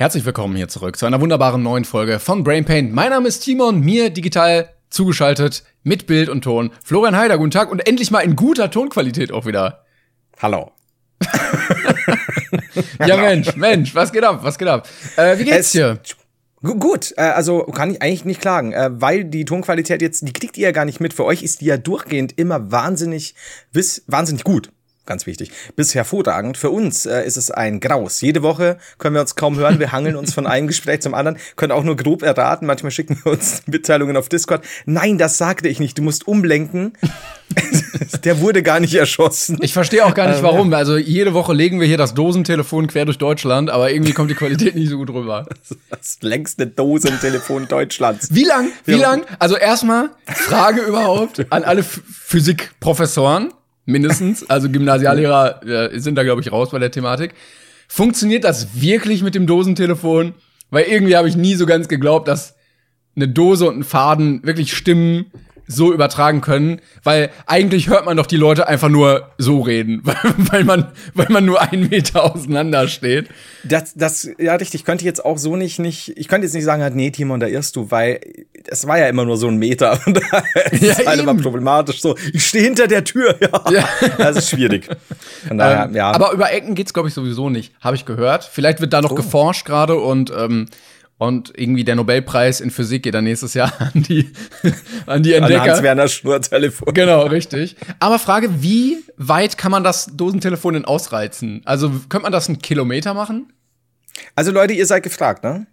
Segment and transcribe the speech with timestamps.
[0.00, 2.90] Herzlich willkommen hier zurück zu einer wunderbaren neuen Folge von Brain Pain.
[2.90, 6.70] Mein Name ist Timon, mir digital zugeschaltet mit Bild und Ton.
[6.82, 9.84] Florian Heider, guten Tag und endlich mal in guter Tonqualität auch wieder.
[10.40, 10.70] Hallo.
[13.06, 14.38] ja, Mensch, Mensch, was geht ab?
[14.40, 14.88] Was geht ab?
[15.16, 16.00] Äh, wie geht's dir?
[16.62, 20.56] Gut, äh, also kann ich eigentlich nicht klagen, äh, weil die Tonqualität jetzt, die kriegt
[20.56, 21.12] ihr ja gar nicht mit.
[21.12, 23.34] Für euch ist die ja durchgehend immer wahnsinnig,
[23.70, 24.70] bis, wahnsinnig gut
[25.06, 26.56] ganz wichtig, bis hervorragend.
[26.56, 28.20] Für uns äh, ist es ein Graus.
[28.20, 29.78] Jede Woche können wir uns kaum hören.
[29.78, 32.66] Wir hangeln uns von einem Gespräch zum anderen, können auch nur grob erraten.
[32.66, 34.64] Manchmal schicken wir uns Mitteilungen auf Discord.
[34.86, 35.98] Nein, das sagte ich nicht.
[35.98, 36.92] Du musst umlenken.
[38.24, 39.58] Der wurde gar nicht erschossen.
[39.60, 40.72] Ich verstehe auch gar nicht, ähm, warum.
[40.72, 44.34] Also jede Woche legen wir hier das Dosentelefon quer durch Deutschland, aber irgendwie kommt die
[44.34, 45.46] Qualität nicht so gut rüber.
[45.90, 48.28] Das längste Dosentelefon Deutschlands.
[48.32, 48.70] Wie lang?
[48.84, 49.24] Wie lang?
[49.38, 53.52] Also erstmal Frage überhaupt an alle Physikprofessoren
[53.84, 54.44] mindestens.
[54.48, 57.34] Also Gymnasiallehrer äh, sind da, glaube ich, raus bei der Thematik.
[57.88, 60.34] Funktioniert das wirklich mit dem Dosentelefon?
[60.70, 62.54] Weil irgendwie habe ich nie so ganz geglaubt, dass
[63.16, 65.26] eine Dose und ein Faden wirklich stimmen
[65.70, 70.02] so übertragen können, weil eigentlich hört man doch die Leute einfach nur so reden,
[70.50, 73.28] weil man, weil man nur einen Meter auseinander steht.
[73.62, 76.64] Das, das, ja, richtig, ich könnte jetzt auch so nicht, nicht, ich könnte jetzt nicht
[76.64, 78.20] sagen, nee, Timon, da irrst du, weil
[78.66, 82.00] es war ja immer nur so ein Meter und das ja, ist halt immer problematisch,
[82.00, 83.70] so, ich stehe hinter der Tür, ja.
[83.70, 83.88] ja.
[84.18, 84.88] Das ist schwierig.
[85.46, 86.10] Von daher, ähm, ja.
[86.10, 88.44] Aber über Ecken geht's, glaube ich, sowieso nicht, habe ich gehört.
[88.44, 89.16] Vielleicht wird da noch oh.
[89.16, 90.66] geforscht gerade und, ähm,
[91.20, 94.30] und irgendwie der Nobelpreis in Physik geht dann nächstes Jahr an die,
[95.04, 95.62] an die Entdecker.
[95.62, 96.94] An Hans-Werner Schnurr-Telefon.
[96.94, 97.76] Genau, richtig.
[97.98, 101.60] Aber Frage, wie weit kann man das Dosentelefon denn ausreizen?
[101.66, 103.52] Also, könnte man das einen Kilometer machen?
[104.34, 105.66] Also, Leute, ihr seid gefragt, ne?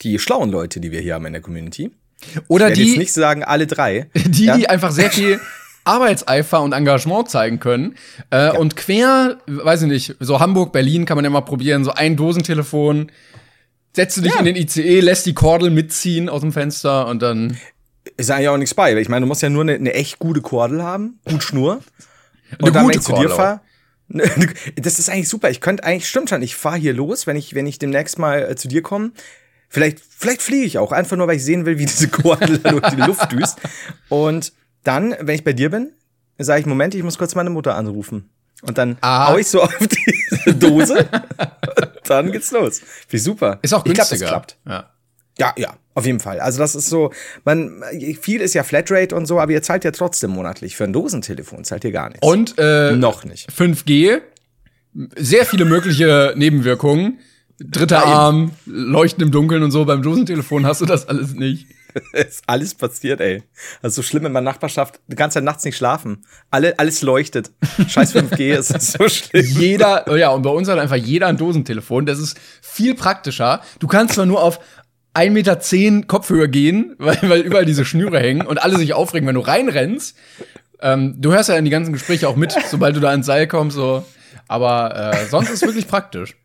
[0.00, 1.90] Die schlauen Leute, die wir hier haben in der Community.
[2.48, 2.88] Oder ich die.
[2.88, 4.08] jetzt nicht sagen, alle drei.
[4.14, 4.56] Die, ja?
[4.56, 5.38] die einfach sehr viel
[5.84, 7.94] Arbeitseifer und Engagement zeigen können.
[8.30, 8.50] Äh, ja.
[8.54, 12.16] Und quer, weiß ich nicht, so Hamburg, Berlin kann man ja mal probieren, so ein
[12.16, 13.12] Dosentelefon
[13.98, 14.38] setzt du dich ja.
[14.38, 17.58] in den ICE, lässt die Kordel mitziehen aus dem Fenster und dann.
[18.16, 18.96] Ist eigentlich auch nichts bei.
[18.96, 21.82] Ich meine, du musst ja nur eine, eine echt gute Kordel haben, gut Schnur.
[22.52, 23.60] Und eine dann, gute zu dir fahr,
[24.76, 25.50] Das ist eigentlich super.
[25.50, 28.50] Ich könnte eigentlich, stimmt schon, ich fahre hier los, wenn ich, wenn ich demnächst mal
[28.50, 29.10] äh, zu dir komme.
[29.68, 32.88] Vielleicht, vielleicht fliege ich auch, einfach nur, weil ich sehen will, wie diese Kordel durch
[32.88, 33.58] die Luft düst.
[34.08, 34.52] Und
[34.84, 35.92] dann, wenn ich bei dir bin,
[36.38, 38.30] sage ich, Moment, ich muss kurz meine Mutter anrufen.
[38.62, 39.32] Und dann Aha.
[39.32, 41.08] hau ich so auf die Dose
[42.08, 42.80] dann geht's los.
[43.08, 43.58] Wie super.
[43.62, 44.14] Ist auch günstiger.
[44.14, 44.56] Ich glaub, das klappt.
[44.66, 44.90] Ja.
[45.40, 46.40] Ja, ja, auf jeden Fall.
[46.40, 47.12] Also das ist so,
[47.44, 47.84] man,
[48.20, 50.74] viel ist ja Flatrate und so, aber ihr zahlt ja trotzdem monatlich.
[50.74, 52.26] Für ein Dosentelefon zahlt ihr gar nichts.
[52.26, 53.48] Und äh, noch nicht.
[53.48, 54.20] 5G,
[55.14, 57.20] sehr viele mögliche Nebenwirkungen.
[57.60, 59.84] Dritter Arm, Leuchten im Dunkeln und so.
[59.84, 61.68] Beim Dosentelefon hast du das alles nicht.
[62.12, 63.42] ist alles passiert, ey.
[63.82, 66.24] Also so schlimm in meiner Nachbarschaft, die ganze Zeit nachts nicht schlafen.
[66.50, 67.50] Alle, alles leuchtet.
[67.88, 69.44] Scheiß 5G, es ist so schlimm.
[69.44, 72.06] Jeder, oh ja, und bei uns hat einfach jeder ein Dosentelefon.
[72.06, 73.62] Das ist viel praktischer.
[73.78, 74.60] Du kannst zwar nur auf
[75.14, 79.34] 1,10 Meter Kopfhöhe gehen, weil, weil überall diese Schnüre hängen und alle sich aufregen, wenn
[79.34, 80.16] du reinrennst.
[80.80, 83.48] Ähm, du hörst ja in die ganzen Gespräche auch mit, sobald du da ans Seil
[83.48, 84.04] kommst, so.
[84.46, 86.36] Aber äh, sonst ist es wirklich praktisch.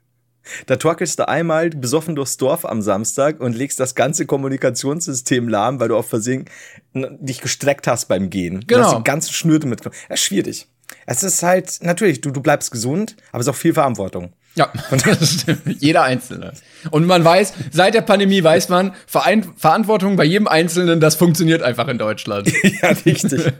[0.65, 5.79] Da torkelst du einmal besoffen durchs Dorf am Samstag und legst das ganze Kommunikationssystem lahm,
[5.79, 6.45] weil du auf Versehen
[6.93, 8.63] dich gestreckt hast beim Gehen.
[8.67, 8.81] Genau.
[8.81, 9.99] Du hast die ganzen Schnürte mitgenommen.
[10.09, 10.67] Ja, schwierig.
[11.05, 14.33] Es ist halt, natürlich, du, du bleibst gesund, aber es ist auch viel Verantwortung.
[14.55, 14.71] Ja,
[15.79, 16.53] jeder Einzelne.
[16.91, 21.63] Und man weiß, seit der Pandemie weiß man, Verein Verantwortung bei jedem Einzelnen, das funktioniert
[21.63, 22.51] einfach in Deutschland.
[22.81, 23.51] ja, richtig.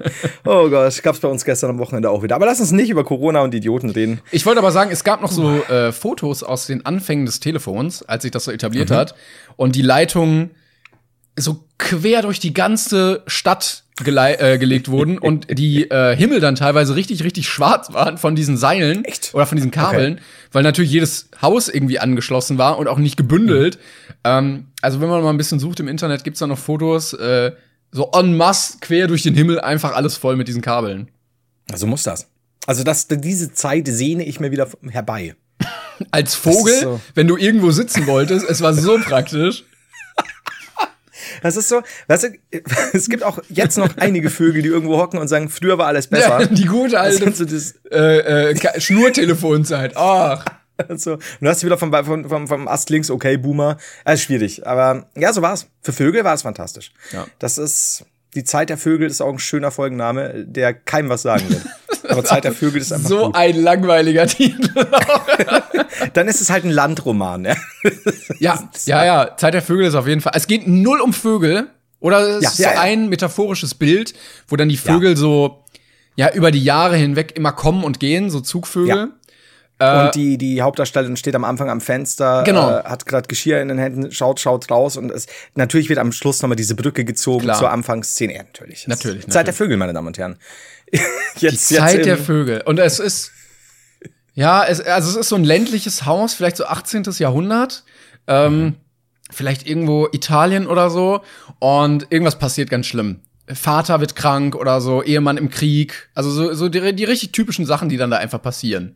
[0.46, 2.36] Oh Gott, gab's bei uns gestern am Wochenende auch wieder.
[2.36, 4.22] Aber lass uns nicht über Corona und Idioten reden.
[4.32, 8.04] Ich wollte aber sagen, es gab noch so äh, Fotos aus den Anfängen des Telefons,
[8.04, 8.96] als sich das so etabliert mhm.
[8.96, 9.16] hat.
[9.56, 10.52] Und die Leitung
[11.36, 16.96] so quer durch die ganze Stadt äh, gelegt wurden und die äh, Himmel dann teilweise
[16.96, 19.34] richtig, richtig schwarz waren von diesen Seilen Echt?
[19.34, 20.24] oder von diesen Kabeln, okay.
[20.52, 23.78] weil natürlich jedes Haus irgendwie angeschlossen war und auch nicht gebündelt.
[23.78, 24.14] Mhm.
[24.24, 27.52] Ähm, also wenn man mal ein bisschen sucht im Internet, gibt's da noch Fotos, äh,
[27.92, 31.10] so en masse quer durch den Himmel, einfach alles voll mit diesen Kabeln.
[31.72, 32.28] Also muss das.
[32.66, 35.36] Also das, diese Zeit sehne ich mir wieder herbei.
[36.12, 37.02] Als Vogel, so.
[37.14, 39.66] wenn du irgendwo sitzen wolltest, es war so praktisch.
[41.42, 42.30] Das ist so, weißt du,
[42.94, 46.08] es gibt auch jetzt noch einige Vögel, die irgendwo hocken und sagen, früher war alles
[46.08, 46.42] besser.
[46.42, 49.96] Ja, die gute alte das das, äh, äh, Schnurtelefonzeit.
[49.96, 50.46] Ach.
[50.96, 51.14] So.
[51.14, 53.78] Und du hast wieder vom, vom, vom, vom Ast links, okay, Boomer.
[54.06, 54.66] Ist schwierig.
[54.66, 55.68] Aber ja, so war's.
[55.82, 56.92] Für Vögel war es fantastisch.
[57.12, 57.28] Ja.
[57.40, 61.48] Das ist, die Zeit der Vögel ist auch ein schöner Folgenname, der keinem was sagen
[61.50, 61.62] wird.
[62.08, 63.36] Aber Zeit der Vögel ist einfach So gut.
[63.36, 64.70] ein langweiliger Titel.
[66.14, 67.56] Dann ist es halt ein Landroman, ja.
[68.40, 69.38] Ja, ja, ja.
[69.38, 70.34] Zeit der Vögel ist auf jeden Fall.
[70.36, 71.68] Es geht null um Vögel.
[72.00, 72.82] Oder es ja, ist ja, so ja.
[72.82, 74.14] ein metaphorisches Bild,
[74.50, 75.64] wo dann die Vögel so,
[76.16, 79.12] ja, über die Jahre hinweg immer kommen und gehen, so Zugvögel.
[79.80, 82.70] Äh, und die, die Hauptdarstellerin steht am Anfang am Fenster, Genau.
[82.70, 86.12] äh, hat gerade Geschirr in den Händen, schaut, schaut raus und es, natürlich wird am
[86.12, 87.58] Schluss nochmal diese Brücke gezogen Klar.
[87.58, 88.34] zur Anfangsszene.
[88.36, 88.86] Ja, natürlich.
[88.88, 89.58] Natürlich, Zeit der natürlich.
[89.58, 90.38] Vögel, meine Damen und Herren.
[91.38, 92.62] Jetzt, Die Zeit im- der Vögel.
[92.66, 93.32] Und es ist,
[94.36, 97.04] ja, es, also es ist so ein ländliches Haus, vielleicht so 18.
[97.18, 97.84] Jahrhundert.
[98.28, 98.76] Ähm,
[99.32, 101.22] Vielleicht irgendwo Italien oder so.
[101.58, 103.22] Und irgendwas passiert ganz schlimm.
[103.52, 106.10] Vater wird krank oder so, Ehemann im Krieg.
[106.14, 108.96] Also so, so die, die richtig typischen Sachen, die dann da einfach passieren.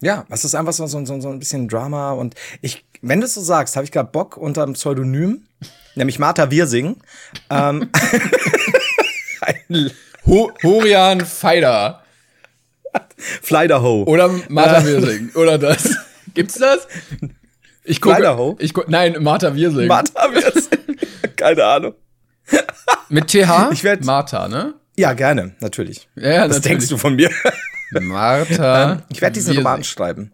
[0.00, 3.26] Ja, es ist einfach so, so, so, so ein bisschen Drama und ich, wenn du
[3.26, 5.42] es so sagst, habe ich gerade Bock unter einem Pseudonym,
[5.94, 6.96] nämlich Martha Wirsing,
[7.50, 7.88] ähm,
[9.68, 9.90] ein
[10.28, 12.02] Ho Horian Feider.
[13.16, 14.04] Flyderho.
[14.04, 15.30] Oder Martha Wirsing.
[15.34, 15.88] Oder das.
[16.34, 16.86] Gibt's das?
[17.84, 18.16] Ich gucke.
[18.16, 18.56] Kleiderho?
[18.60, 19.86] Ich guck, nein, Martha Wirsing.
[19.88, 20.96] Martha Wirsing.
[21.36, 21.94] Keine Ahnung.
[23.08, 23.70] Mit TH?
[23.72, 24.74] Ich werd- Martha, ne?
[24.96, 26.08] Ja, gerne, natürlich.
[26.16, 26.62] Ja, ja, Was natürlich.
[26.64, 27.30] denkst du von mir?
[28.00, 29.02] Martha.
[29.10, 29.56] Ich werde diesen.
[29.56, 30.32] Roman schreiben.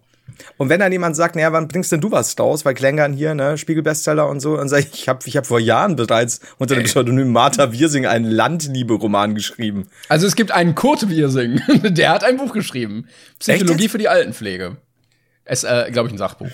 [0.57, 2.65] Und wenn dann jemand sagt, naja, wann bringst denn du was raus?
[2.65, 5.59] Weil Klängern hier, ne, Spiegelbestseller und so, dann sage ich, ich habe ich hab vor
[5.59, 9.89] Jahren bereits unter dem Pseudonym Martha Wirsing einen Landliebe-Roman geschrieben.
[10.09, 13.09] Also es gibt einen Kurt Wirsing, der hat ein Buch geschrieben.
[13.39, 14.77] Psychologie für die Altenpflege.
[15.45, 16.51] Es, äh, glaube ich, ein Sachbuch.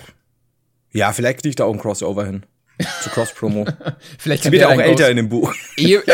[0.91, 2.45] Ja, vielleicht kriege ich da auch ein Crossover hin.
[3.03, 3.65] Zu Cross-Promo.
[4.17, 5.53] Vielleicht Sie kann wird ja auch älter Ghost- in dem Buch.
[5.77, 6.01] Ehe,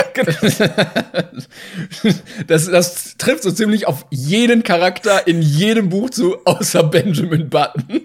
[2.48, 8.02] das, das trifft so ziemlich auf jeden Charakter in jedem Buch zu, außer Benjamin Button.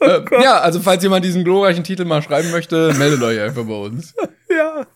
[0.00, 3.74] äh, ja, also falls jemand diesen glorreichen Titel mal schreiben möchte, meldet euch einfach bei
[3.74, 4.14] uns.
[4.50, 4.86] Ja.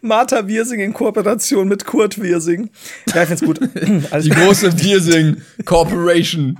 [0.00, 2.70] Martha Wirsing in Kooperation mit Kurt Wirsing.
[3.14, 3.60] Ja, ich find's gut.
[3.60, 6.58] Die große Wirsing Corporation.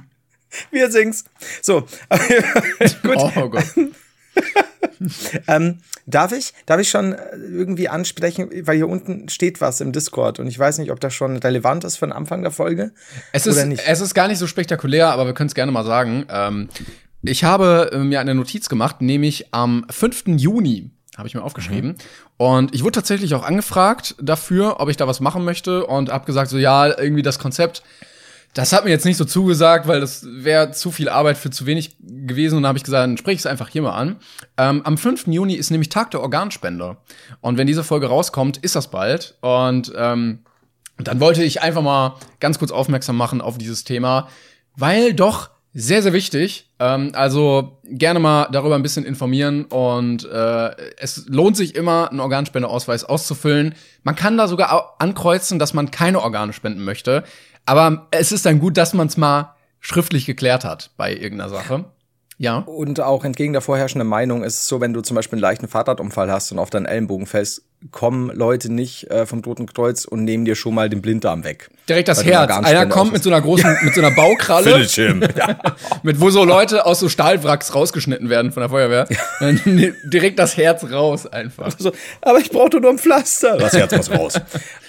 [0.70, 1.24] Wirsings.
[1.62, 1.80] So.
[3.02, 3.16] gut.
[3.16, 3.64] Oh Gott.
[5.48, 9.92] Ähm, darf ich, darf ich schon äh, irgendwie ansprechen, weil hier unten steht was im
[9.92, 12.92] Discord und ich weiß nicht, ob das schon relevant ist für den Anfang der Folge.
[13.32, 13.82] Es ist, Oder nicht?
[13.86, 16.26] es ist gar nicht so spektakulär, aber wir können es gerne mal sagen.
[16.30, 16.68] Ähm,
[17.22, 20.24] ich habe äh, mir eine Notiz gemacht, nämlich am 5.
[20.36, 21.90] Juni habe ich mir aufgeschrieben.
[21.90, 21.96] Mhm.
[22.36, 26.26] Und ich wurde tatsächlich auch angefragt dafür, ob ich da was machen möchte und habe
[26.26, 27.82] gesagt, so ja, irgendwie das Konzept,
[28.54, 31.66] das hat mir jetzt nicht so zugesagt, weil das wäre zu viel Arbeit für zu
[31.66, 32.56] wenig gewesen.
[32.56, 34.16] Und dann habe ich gesagt, dann spreche ich es einfach hier mal an.
[34.56, 35.26] Ähm, am 5.
[35.26, 36.96] Juni ist nämlich Tag der Organspende.
[37.40, 39.36] Und wenn diese Folge rauskommt, ist das bald.
[39.40, 40.38] Und ähm,
[40.98, 44.28] dann wollte ich einfach mal ganz kurz aufmerksam machen auf dieses Thema,
[44.76, 46.70] weil doch sehr, sehr wichtig.
[46.78, 52.20] Ähm, also gerne mal darüber ein bisschen informieren und äh, es lohnt sich immer, einen
[52.20, 53.74] Organspendeausweis auszufüllen.
[54.04, 57.24] Man kann da sogar ankreuzen, dass man keine Organe spenden möchte.
[57.66, 61.84] Aber es ist dann gut, dass man es mal schriftlich geklärt hat bei irgendeiner Sache.
[62.38, 62.58] Ja.
[62.58, 65.68] Und auch entgegen der vorherrschenden Meinung ist es so, wenn du zum Beispiel einen leichten
[65.68, 70.24] Fahrradunfall hast und auf deinen Ellenbogen fällst, kommen Leute nicht äh, vom Toten Kreuz und
[70.24, 71.70] nehmen dir schon mal den Blinddarm weg.
[71.88, 72.50] Direkt das Herz.
[72.50, 74.84] Einer kommt mit so einer großen, mit so einer Baukralle.
[74.84, 75.22] him.
[75.36, 75.58] ja.
[76.02, 79.06] Mit wo so Leute aus so Stahlwracks rausgeschnitten werden von der Feuerwehr.
[79.38, 79.60] Dann
[80.04, 81.70] direkt das Herz raus einfach.
[81.78, 83.58] so, aber ich brauchte nur ein Pflaster.
[83.58, 84.40] Das Herz muss raus.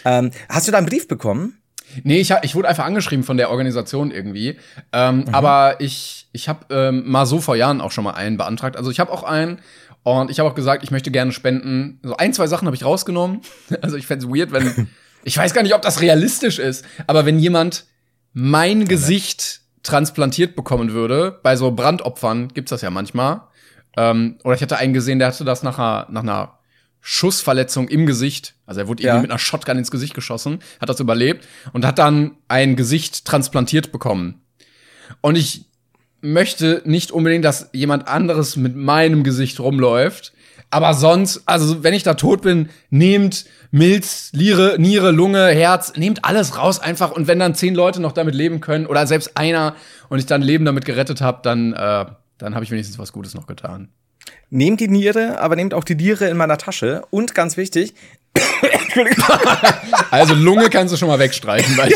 [0.06, 1.57] ähm, hast du da einen Brief bekommen?
[2.03, 4.57] Nee, ich, ich wurde einfach angeschrieben von der Organisation irgendwie.
[4.92, 8.77] Ähm, Aber ich, ich habe ähm, mal so vor Jahren auch schon mal einen beantragt.
[8.77, 9.59] Also ich habe auch einen
[10.03, 12.00] und ich habe auch gesagt, ich möchte gerne spenden.
[12.03, 13.42] So ein, zwei Sachen habe ich rausgenommen.
[13.81, 14.89] Also ich fänd's weird, wenn.
[15.24, 17.86] ich weiß gar nicht, ob das realistisch ist, aber wenn jemand
[18.33, 23.42] mein Gesicht transplantiert bekommen würde, bei so Brandopfern gibt's das ja manchmal.
[23.97, 26.59] Ähm, oder ich hatte einen gesehen, der hatte das nach einer, nach einer
[27.07, 28.56] Schussverletzung im Gesicht.
[28.66, 29.09] Also er wurde Ja.
[29.09, 33.26] irgendwie mit einer Shotgun ins Gesicht geschossen, hat das überlebt und hat dann ein Gesicht
[33.26, 34.42] transplantiert bekommen.
[35.21, 35.66] Und ich
[36.21, 40.33] möchte nicht unbedingt, dass jemand anderes mit meinem Gesicht rumläuft.
[40.71, 46.26] Aber sonst, also wenn ich da tot bin, nehmt Milz, Niere, Niere, Lunge, Herz, nehmt
[46.26, 47.12] alles raus einfach.
[47.12, 49.76] Und wenn dann zehn Leute noch damit leben können oder selbst einer
[50.09, 52.06] und ich dann Leben damit gerettet habe, dann, äh,
[52.40, 53.90] dann habe ich wenigstens was Gutes noch getan.
[54.49, 57.03] Nehmt die Niere, aber nehmt auch die Niere in meiner Tasche.
[57.09, 57.94] Und ganz wichtig,
[60.11, 61.77] Also Lunge kannst du schon mal wegstreichen.
[61.77, 61.91] Weil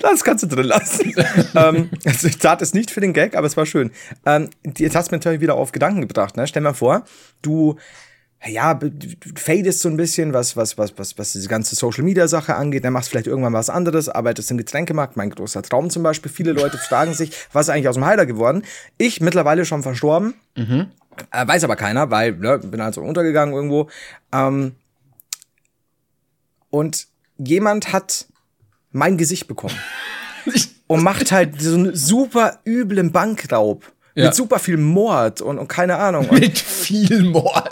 [0.00, 1.14] das kannst du drin lassen.
[1.54, 3.90] ähm, also ich tat es nicht für den Gag, aber es war schön.
[4.24, 6.36] Ähm, jetzt hast du mir natürlich wieder auf Gedanken gebracht.
[6.36, 6.46] Ne?
[6.46, 7.04] Stell dir mal vor,
[7.42, 7.76] du
[8.44, 8.90] ja, du
[9.36, 12.84] fadest so ein bisschen, was, was, was, was, was diese ganze Social Media Sache angeht,
[12.84, 16.30] dann machst vielleicht irgendwann was anderes, arbeitest im Getränkemarkt, mein großer Traum zum Beispiel.
[16.30, 18.62] Viele Leute fragen sich, was ist eigentlich aus dem Heiler geworden?
[18.98, 20.34] Ich mittlerweile schon verstorben,
[21.32, 23.88] äh, weiß aber keiner, weil, ne, bin also untergegangen irgendwo.
[24.32, 24.76] Ähm,
[26.70, 27.06] und
[27.38, 28.26] jemand hat
[28.92, 29.76] mein Gesicht bekommen
[30.86, 33.92] und macht halt so einen super üblen Bankraub.
[34.16, 34.24] Ja.
[34.24, 36.26] Mit super viel Mord und, und keine Ahnung.
[36.32, 37.68] Mit viel Mord.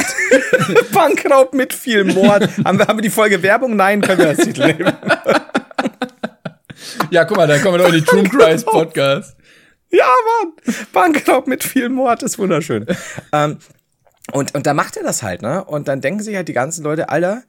[0.92, 2.48] Bankraub mit viel Mord.
[2.64, 3.76] haben, wir, haben wir die Folge Werbung?
[3.76, 4.92] Nein, können wir das Titel nehmen.
[7.10, 9.36] Ja, guck mal, da kommen wir doch in die True Christ Podcast.
[9.90, 10.06] Ja,
[10.42, 10.52] Mann.
[10.92, 12.84] Bankraub mit viel Mord ist wunderschön.
[13.32, 13.58] ähm,
[14.32, 15.64] und, und da macht er das halt, ne?
[15.64, 17.42] Und dann denken sich halt die ganzen Leute, Alter,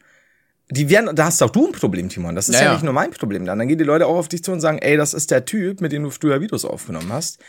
[0.70, 2.36] die werden, da hast auch du ein Problem, Timon.
[2.36, 3.60] Das ist ja, ja, nicht nur mein Problem dann.
[3.60, 5.82] Dann gehen die Leute auch auf dich zu und sagen, ey, das ist der Typ,
[5.82, 7.40] mit dem du früher Videos aufgenommen hast.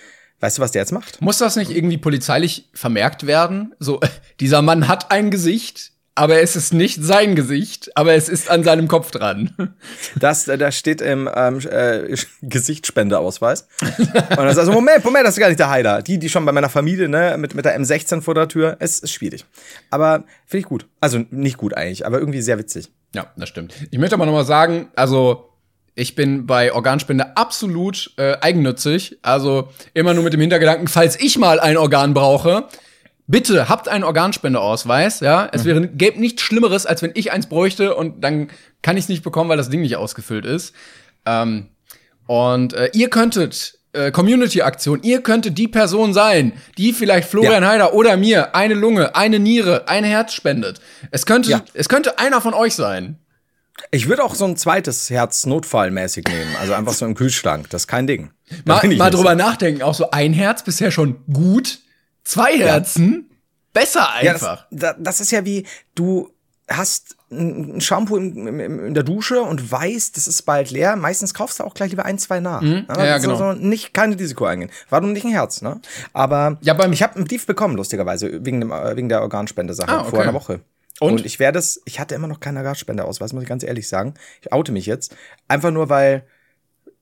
[0.40, 1.21] Weißt du, was der jetzt macht?
[1.23, 3.75] Muss das nicht irgendwie polizeilich vermerkt werden?
[3.78, 4.00] So,
[4.40, 8.64] dieser Mann hat ein Gesicht, aber es ist nicht sein Gesicht, aber es ist an
[8.64, 9.55] seinem Kopf dran.
[10.19, 13.69] Das, äh, da steht im ähm, äh, Gesichtsspendeausweis.
[13.83, 16.00] Und dann sagst du, Moment, Moment, das ist gar nicht der Heiler.
[16.02, 19.00] Die, die schon bei meiner Familie, ne, mit, mit der M16 vor der Tür, es
[19.00, 19.45] ist schwierig.
[19.90, 20.87] Aber finde ich gut.
[21.00, 22.90] Also nicht gut eigentlich, aber irgendwie sehr witzig.
[23.14, 23.75] Ja, das stimmt.
[23.90, 25.50] Ich möchte aber noch mal sagen, also
[25.96, 29.18] ich bin bei Organspende absolut äh, eigennützig.
[29.22, 32.68] Also immer nur mit dem Hintergedanken, falls ich mal ein Organ brauche,
[33.26, 35.48] bitte habt einen Organspendeausweis, ja.
[35.50, 38.50] Es wäre gäbe nichts Schlimmeres, als wenn ich eins bräuchte und dann
[38.82, 40.74] kann ich es nicht bekommen, weil das Ding nicht ausgefüllt ist.
[41.24, 41.70] Ähm,
[42.26, 47.70] und äh, ihr könntet äh, Community-Aktion, ihr könntet die Person sein, die vielleicht Florian ja.
[47.70, 50.78] Heider oder mir eine Lunge, eine Niere, ein Herz spendet.
[51.10, 51.62] Es könnte, ja.
[51.72, 53.18] es könnte einer von euch sein.
[53.90, 57.83] Ich würde auch so ein zweites Herz notfallmäßig nehmen, also einfach so im Kühlschrank, das
[57.83, 58.30] ist kein Ding.
[58.64, 59.37] Mal, mal drüber so.
[59.37, 61.80] nachdenken, auch so ein Herz bisher schon gut,
[62.26, 63.28] Zwei Herzen?
[63.30, 63.37] Ja.
[63.73, 64.66] Besser einfach.
[64.71, 65.64] Ja, das, das, ist ja wie,
[65.95, 66.30] du
[66.68, 70.97] hast ein Shampoo in, in, in, der Dusche und weißt, das ist bald leer.
[70.97, 72.62] Meistens kaufst du auch gleich lieber ein, zwei nach.
[72.62, 72.87] Mhm.
[72.88, 73.37] Ja, ja, genau.
[73.37, 74.71] So, nicht keine Risiko eingehen.
[74.90, 75.80] Warum nicht ein Herz, ne?
[76.12, 80.00] Aber ja, ich habe einen Brief bekommen, lustigerweise, wegen, dem, äh, wegen der Organspende-Sache ah,
[80.00, 80.11] okay.
[80.11, 80.61] vor einer Woche.
[81.00, 81.12] Und?
[81.12, 84.14] und ich werde es, ich hatte immer noch keinen Organspendeausweis, muss ich ganz ehrlich sagen.
[84.40, 85.14] Ich oute mich jetzt.
[85.48, 86.24] Einfach nur, weil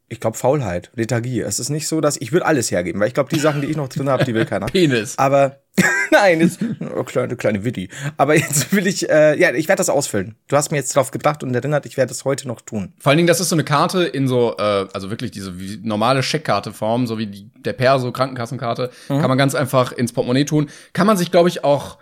[0.09, 1.41] ich glaube, Faulheit, Lethargie.
[1.41, 3.69] Es ist nicht so, dass ich würde alles hergeben, weil ich glaube, die Sachen, die
[3.69, 4.67] ich noch drin habe, die will keiner.
[4.73, 5.19] Penis.
[5.19, 5.61] Aber
[6.11, 6.61] nein, jetzt
[6.95, 7.89] oh, kleine kleine Witty.
[8.17, 10.37] Aber jetzt will ich, äh, ja, ich werde das ausfüllen.
[10.47, 12.93] Du hast mir jetzt darauf gedacht und erinnert, ich werde das heute noch tun.
[12.99, 15.81] Vor allen Dingen, das ist so eine Karte in so, äh, also wirklich diese wie
[15.83, 19.21] normale Scheckkarte-Form, so wie die, der Perso Krankenkassenkarte, mhm.
[19.21, 20.69] kann man ganz einfach ins Portemonnaie tun.
[20.93, 21.99] Kann man sich, glaube ich, auch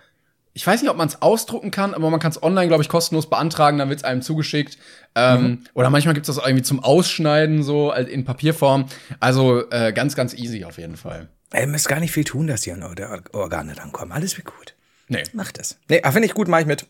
[0.55, 2.89] ich weiß nicht, ob man es ausdrucken kann, aber man kann es online, glaube ich,
[2.89, 4.79] kostenlos beantragen, dann wird es einem zugeschickt.
[5.15, 5.65] Ähm, mhm.
[5.75, 8.87] Oder manchmal gibt es das irgendwie zum Ausschneiden, so in Papierform.
[9.21, 11.29] Also äh, ganz, ganz easy auf jeden Fall.
[11.53, 14.13] Ey, ihr müsst gar nicht viel tun, dass die an eure Organe dann kommen.
[14.13, 14.75] Alles wird gut.
[15.09, 15.23] Nee.
[15.33, 15.79] Macht das.
[15.89, 16.87] Nee, finde ich gut, mache ich mit.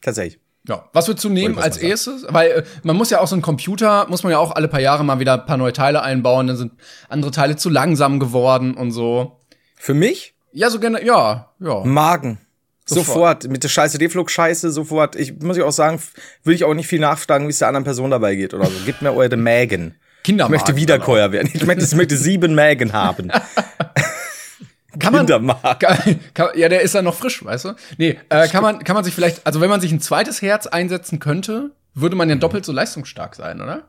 [0.00, 0.40] Tatsächlich.
[0.66, 2.24] Ja, was würdest du nehmen als erstes?
[2.28, 4.80] Weil äh, man muss ja auch so ein Computer, muss man ja auch alle paar
[4.80, 6.72] Jahre mal wieder ein paar neue Teile einbauen, dann sind
[7.08, 9.40] andere Teile zu langsam geworden und so.
[9.76, 10.34] Für mich?
[10.52, 11.84] Ja, so gerne, ja, ja.
[11.84, 12.38] Magen.
[12.86, 13.06] Sofort.
[13.06, 13.48] sofort.
[13.48, 15.16] Mit der scheiße Reflux-Scheiße, sofort.
[15.16, 16.00] Ich muss ich auch sagen,
[16.42, 18.72] will ich auch nicht viel nachfragen, wie es der anderen Person dabei geht oder so.
[18.84, 19.94] Gebt mir eure Mägen.
[20.22, 20.44] Kinder.
[20.44, 21.50] Ich möchte Wiederkäuer werden.
[21.52, 23.30] Ich möchte, ich möchte sieben Mägen haben.
[24.98, 27.74] kann man, kann, kann, ja, der ist ja noch frisch, weißt du?
[27.98, 30.66] Nee, äh, kann man, kann man sich vielleicht, also wenn man sich ein zweites Herz
[30.66, 33.84] einsetzen könnte, würde man ja doppelt so leistungsstark sein, oder?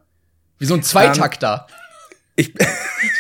[0.58, 1.68] Wie so ein Zweitakter.
[1.70, 1.85] Um,
[2.38, 2.54] ich,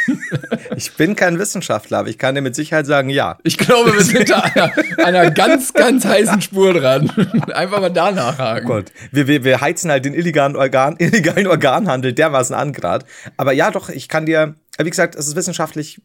[0.75, 3.37] ich bin kein Wissenschaftler, aber ich kann dir mit Sicherheit sagen, ja.
[3.43, 7.09] Ich glaube, wir sind da einer, einer ganz, ganz heißen Spur dran.
[7.53, 8.65] Einfach mal da nachhaken.
[8.65, 8.91] Oh Gott.
[9.11, 13.05] Wir, wir, wir heizen halt den illegalen, Organ, illegalen Organhandel dermaßen an gerade.
[13.37, 16.01] Aber ja, doch, ich kann dir, wie gesagt, es ist wissenschaftlich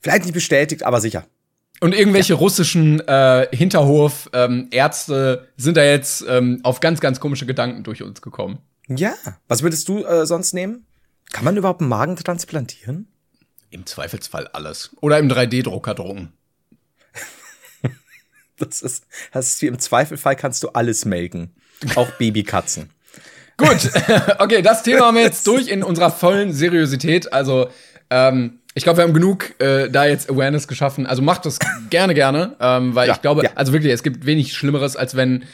[0.00, 1.24] vielleicht nicht bestätigt, aber sicher.
[1.80, 2.38] Und irgendwelche ja.
[2.38, 8.22] russischen äh, Hinterhof-Ärzte ähm, sind da jetzt ähm, auf ganz, ganz komische Gedanken durch uns
[8.22, 8.58] gekommen.
[8.88, 9.14] Ja.
[9.48, 10.86] Was würdest du äh, sonst nehmen?
[11.32, 13.08] Kann man überhaupt einen Magen transplantieren?
[13.70, 14.90] Im Zweifelsfall alles.
[15.00, 16.32] Oder im 3D-Drucker drucken.
[18.56, 21.54] das ist, das ist wie im Zweifelfall kannst du alles melken.
[21.96, 22.90] Auch Babykatzen.
[23.56, 23.90] Gut,
[24.38, 27.32] okay, das Thema haben wir jetzt durch in unserer vollen Seriosität.
[27.32, 27.68] Also,
[28.10, 31.06] ähm, ich glaube, wir haben genug äh, da jetzt Awareness geschaffen.
[31.06, 31.58] Also macht das
[31.90, 33.50] gerne, gerne, ähm, weil ja, ich glaube, ja.
[33.54, 35.44] also wirklich, es gibt wenig Schlimmeres, als wenn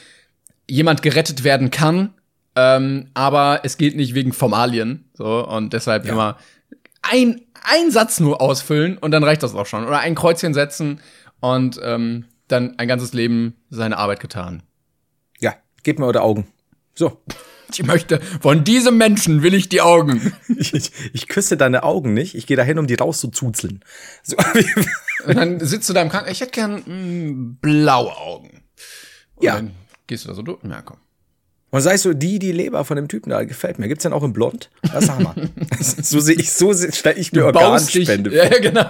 [0.67, 2.15] jemand gerettet werden kann,
[2.57, 5.11] ähm, aber es geht nicht wegen Formalien.
[5.15, 6.13] So, und deshalb ja.
[6.13, 6.39] immer
[7.03, 9.87] ein, ein Satz nur ausfüllen und dann reicht das auch schon.
[9.87, 11.01] Oder ein Kreuzchen setzen
[11.41, 14.63] und ähm, dann ein ganzes Leben seine Arbeit getan.
[15.39, 16.47] Ja, gebt mir eure Augen.
[16.95, 17.23] So.
[17.73, 20.33] Ich möchte, von diesem Menschen will ich die Augen.
[20.59, 22.35] Ich, ich, ich küsse deine Augen nicht.
[22.35, 23.85] Ich gehe dahin, um die rauszuzuzeln.
[24.25, 24.37] So.
[25.27, 26.35] Und dann sitzt du da im Krankenhaus.
[26.35, 28.63] Ich hätte gern mh, mm, blaue Augen.
[29.37, 29.55] Und ja.
[29.55, 29.71] Dann
[30.09, 30.59] gehst du da so durch.
[30.65, 30.97] Ja, komm.
[31.71, 33.87] Und sagst du, die, die Leber von dem Typen da gefällt mir.
[33.87, 34.71] Gibt's denn auch in Blond?
[34.93, 35.49] Das haben wir.
[35.81, 38.87] so sehe ich, so stelle ich mir Organspende Ja, genau.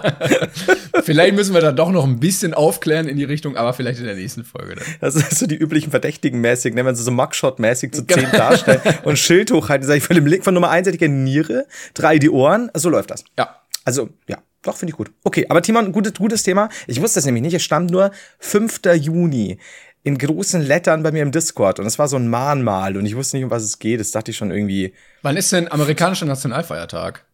[1.03, 4.07] vielleicht müssen wir da doch noch ein bisschen aufklären in die Richtung, aber vielleicht in
[4.07, 4.85] der nächsten Folge dann.
[5.01, 6.85] Das ist so die üblichen Verdächtigen mäßig, ne?
[6.87, 8.37] wenn sie so Mugshot-mäßig zu zehn genau.
[8.37, 11.15] darstellen und Schild hochhalten, sag ich, von dem Link von Nummer eins hätte ich gerne
[11.15, 13.25] Niere, drei die Ohren, so läuft das.
[13.39, 13.57] Ja.
[13.85, 14.39] Also, ja.
[14.63, 15.11] Doch, finde ich gut.
[15.25, 16.69] Okay, aber Timon, gutes, gutes Thema.
[16.87, 17.55] Ich wusste das nämlich nicht.
[17.55, 18.11] Es stand nur
[18.41, 18.81] 5.
[18.95, 19.59] Juni.
[20.03, 23.17] In großen Lettern bei mir im Discord und es war so ein Mahnmal und ich
[23.17, 24.01] wusste nicht, um was es geht.
[24.01, 24.95] Das dachte ich schon irgendwie.
[25.23, 27.27] Wann ist denn amerikanischer Nationalfeiertag?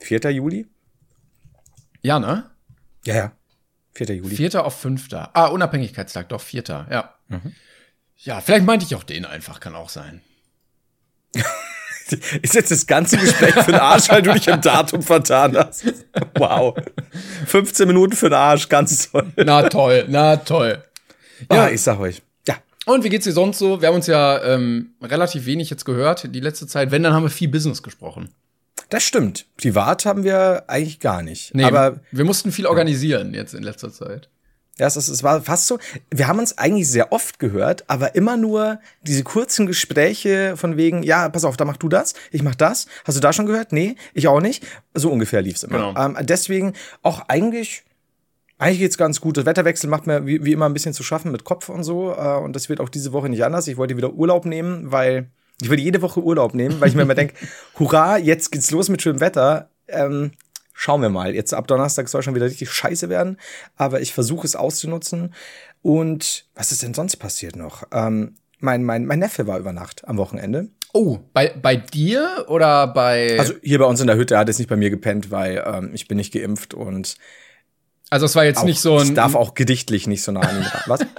[0.00, 0.30] 4.
[0.30, 0.66] Juli?
[2.02, 2.50] Ja, ne?
[3.04, 3.32] Ja, ja.
[3.94, 4.16] 4.
[4.16, 4.36] Juli.
[4.36, 4.64] 4.
[4.64, 5.08] auf 5.
[5.12, 6.64] Ah, Unabhängigkeitstag, doch, 4.
[6.90, 7.14] Ja.
[8.16, 10.22] Ja, vielleicht meinte ich auch den einfach, kann auch sein.
[12.42, 15.86] Ist jetzt das ganze Gespräch für den Arsch, weil du dich im Datum vertan hast.
[16.36, 16.76] Wow.
[17.46, 19.32] 15 Minuten für den Arsch, ganz toll.
[19.36, 20.84] Na toll, na toll.
[21.50, 22.22] Ja, ah, ich sag euch.
[22.46, 22.56] Ja.
[22.86, 23.80] Und wie geht's dir sonst so?
[23.80, 26.90] Wir haben uns ja ähm, relativ wenig jetzt gehört die letzte Zeit.
[26.90, 28.30] Wenn, dann haben wir viel Business gesprochen.
[28.88, 29.46] Das stimmt.
[29.56, 31.54] Privat haben wir eigentlich gar nicht.
[31.54, 34.28] Nee, Aber wir mussten viel organisieren jetzt in letzter Zeit.
[34.78, 35.78] Ja, es, es war fast so.
[36.10, 41.02] Wir haben uns eigentlich sehr oft gehört, aber immer nur diese kurzen Gespräche von wegen,
[41.02, 42.86] ja, pass auf, da mach du das, ich mach das.
[43.04, 43.72] Hast du da schon gehört?
[43.72, 44.66] Nee, ich auch nicht.
[44.92, 45.94] So ungefähr lief's immer.
[45.94, 46.04] Genau.
[46.04, 47.84] Ähm, deswegen auch eigentlich,
[48.58, 49.36] eigentlich geht's ganz gut.
[49.36, 52.12] Das Wetterwechsel macht mir wie, wie immer ein bisschen zu schaffen mit Kopf und so.
[52.12, 53.68] Äh, und das wird auch diese Woche nicht anders.
[53.68, 57.02] Ich wollte wieder Urlaub nehmen, weil ich will jede Woche Urlaub nehmen, weil ich mir
[57.02, 57.34] immer denke,
[57.78, 59.70] hurra, jetzt geht's los mit schönem Wetter.
[59.88, 60.32] Ähm,
[60.78, 61.34] Schauen wir mal.
[61.34, 63.38] Jetzt ab Donnerstag soll schon wieder richtig scheiße werden,
[63.76, 65.32] aber ich versuche es auszunutzen.
[65.80, 67.84] Und was ist denn sonst passiert noch?
[67.92, 70.68] Ähm, mein, mein, mein Neffe war über Nacht am Wochenende.
[70.92, 73.38] Oh, bei, bei dir oder bei.
[73.38, 75.64] Also hier bei uns in der Hütte, er hat jetzt nicht bei mir gepennt, weil
[75.66, 77.16] ähm, ich bin nicht geimpft und
[78.10, 79.14] Also es war jetzt auch, nicht so ich ein.
[79.14, 80.82] darf auch gedichtlich nicht so nah an ihn ran.
[80.86, 81.00] Was?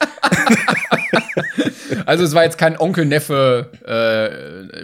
[2.06, 4.84] Also es war jetzt kein Onkel-Neffe äh.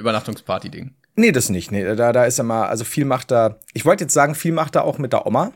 [1.16, 1.72] Nee, das nicht.
[1.72, 4.52] Nee, da, da ist er mal, also viel macht er, ich wollte jetzt sagen, viel
[4.52, 5.54] macht er auch mit der Oma.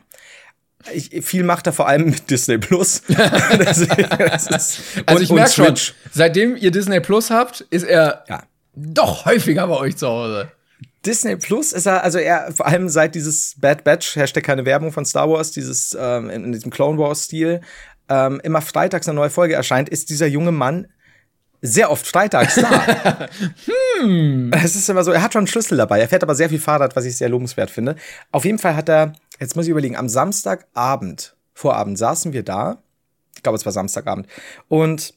[0.94, 3.02] Ich, viel macht er vor allem mit Disney Plus.
[3.08, 5.74] das, das ist, Also ich merke schon,
[6.12, 8.42] seitdem ihr Disney Plus habt, ist er Ja.
[8.74, 10.50] doch häufiger bei euch zu Hause.
[11.06, 14.92] Disney Plus ist er, also er, vor allem seit dieses Bad Batch, Hashtag keine Werbung
[14.92, 17.60] von Star Wars, dieses, ähm, in, in diesem Clone Wars-Stil,
[18.08, 20.88] ähm, immer freitags eine neue Folge erscheint, ist dieser junge Mann
[21.60, 23.28] sehr oft freitags da.
[24.00, 24.52] hm.
[24.52, 26.60] Es ist immer so, er hat schon einen Schlüssel dabei, er fährt aber sehr viel
[26.60, 27.96] Fahrrad, was ich sehr lobenswert finde.
[28.30, 32.82] Auf jeden Fall hat er, jetzt muss ich überlegen, am Samstagabend, Vorabend, saßen wir da,
[33.34, 34.28] ich glaube, es war Samstagabend,
[34.68, 35.14] und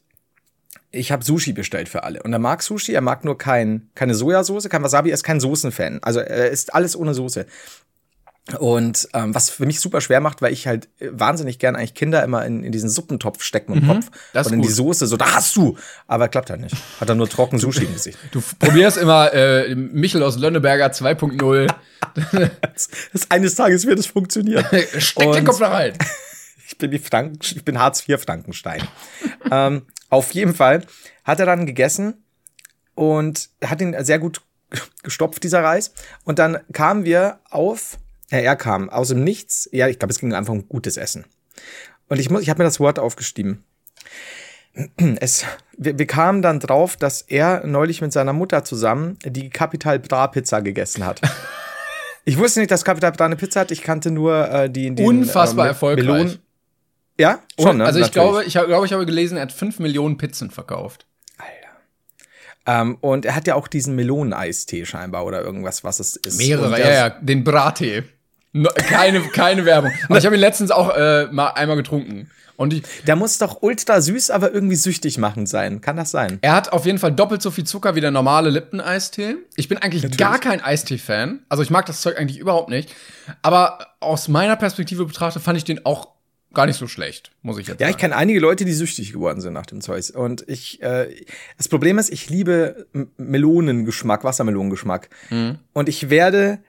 [0.92, 2.22] ich habe Sushi bestellt für alle.
[2.24, 5.40] Und er mag Sushi, er mag nur kein, keine Sojasauce, kein Wasabi, er ist kein
[5.40, 6.00] Soßenfan.
[6.02, 7.46] Also er isst alles ohne Soße.
[8.60, 11.94] Und ähm, was für mich super schwer macht, weil ich halt äh, wahnsinnig gern eigentlich
[11.94, 14.06] Kinder immer in, in diesen Suppentopf stecken im Kopf.
[14.08, 14.16] Mhm.
[14.34, 14.70] das ist und in die.
[14.74, 15.78] Soße, so, da hast du.
[16.08, 16.76] Aber klappt halt nicht.
[17.00, 18.18] Hat er nur trocken Sushi im Gesicht.
[18.32, 21.68] Du probierst immer äh, Michel aus Lönneberger 2.0.
[22.74, 24.66] Das, das eines Tages wird es funktionieren.
[24.98, 25.94] Steck den Und- Kopf da rein.
[26.82, 28.82] Ich bin wie Frank, ich bin Hartz IV Frankenstein.
[29.52, 30.84] ähm, auf jeden Fall
[31.24, 32.24] hat er dann gegessen
[32.96, 34.42] und hat ihn sehr gut
[35.04, 35.94] gestopft, dieser Reis.
[36.24, 38.00] Und dann kamen wir auf,
[38.32, 39.70] ja, er kam aus dem Nichts.
[39.72, 41.26] Ja, ich glaube, es ging einfach um gutes Essen.
[42.08, 43.64] Und ich muss, ich habe mir das Wort aufgeschrieben.
[45.20, 45.46] Es,
[45.78, 50.28] wir, wir kamen dann drauf, dass er neulich mit seiner Mutter zusammen die Capital Bra
[50.28, 51.22] Pizza gegessen hat.
[52.24, 53.72] Ich wusste nicht, dass Capital Bra eine Pizza hat.
[53.72, 56.40] Ich kannante nur äh, die, die Unfassbar erfolgreich.
[57.20, 57.86] Ja, schon, ne?
[57.86, 58.14] also ich Natürlich.
[58.14, 61.06] glaube, ich hab- glaube, ich habe gelesen, er hat 5 Millionen Pizzen verkauft.
[62.68, 66.38] Ähm, und er hat ja auch diesen Meloneneistee scheinbar oder irgendwas, was es ist.
[66.38, 68.04] Mehrere, ja, ja, den Brattee.
[68.54, 69.92] No, keine, keine Werbung.
[70.08, 72.30] Aber ich habe ihn letztens auch äh, mal einmal getrunken.
[72.58, 75.82] Und ich, Der muss doch ultra süß, aber irgendwie süchtig machend sein.
[75.82, 76.38] Kann das sein?
[76.44, 79.38] er hat auf jeden Fall doppelt so viel Zucker wie der normale Lipton-Eistee.
[79.56, 81.40] Ich bin eigentlich gar kein Eistee-Fan.
[81.50, 82.94] Also ich mag das Zeug eigentlich überhaupt nicht.
[83.42, 86.10] Aber aus meiner Perspektive betrachtet fand ich den auch
[86.54, 88.02] gar nicht so schlecht, muss ich jetzt Ja, ich sagen.
[88.02, 90.06] kenne einige Leute, die süchtig geworden sind nach dem Zeug.
[90.14, 91.08] Und ich, äh,
[91.58, 92.88] das Problem ist, ich liebe
[93.18, 95.10] Melonengeschmack, Wassermelonengeschmack.
[95.30, 95.60] Mhm.
[95.74, 96.60] Und ich werde,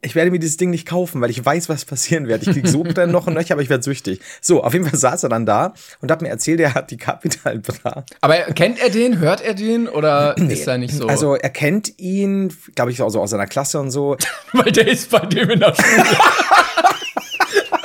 [0.00, 2.42] ich werde mir dieses Ding nicht kaufen, weil ich weiß, was passieren wird.
[2.42, 4.20] Ich krieg so dann noch und nöcher, aber ich werde süchtig.
[4.40, 6.96] So, auf jeden Fall saß er dann da und hat mir erzählt, er hat die
[6.96, 8.04] Capital Bra.
[8.20, 9.20] Aber kennt er den?
[9.20, 9.86] Hört er den?
[9.88, 11.06] Oder ist er nicht so?
[11.06, 14.16] Also er kennt ihn, glaube ich, auch so aus seiner Klasse und so.
[14.52, 16.06] weil der ist bei dem in der Schule.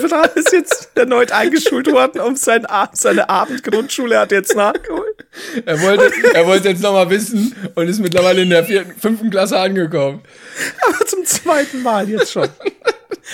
[0.00, 5.26] Bra ist jetzt erneut eingeschult worden, um sein seine Abendgrundschule hat er jetzt nachgeholt.
[5.64, 9.30] Er wollte, er wollte jetzt noch mal wissen und ist mittlerweile in der vierten, fünften
[9.30, 10.22] Klasse angekommen.
[10.86, 12.48] Aber zum zweiten Mal jetzt schon.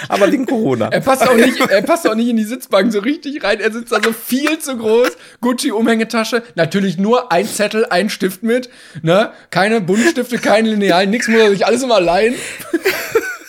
[0.09, 0.89] Aber wegen Corona.
[0.89, 3.61] Er passt auch nicht, er passt auch nicht in die Sitzbank so richtig rein.
[3.61, 5.11] Er sitzt da so viel zu groß.
[5.41, 6.43] Gucci Umhängetasche.
[6.57, 8.69] Natürlich nur ein Zettel, ein Stift mit.
[9.03, 9.31] Ne?
[9.51, 12.35] Keine Buntstifte, keine Linealen, nix muss er sich alles immer leihen.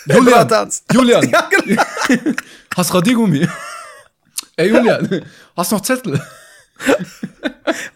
[0.05, 0.71] Julian.
[0.91, 1.83] Julian, Ja, genau.
[2.75, 3.47] hast Radiergummi?
[4.57, 6.21] Ey Julian, hast noch Zettel?
[6.87, 6.93] Oh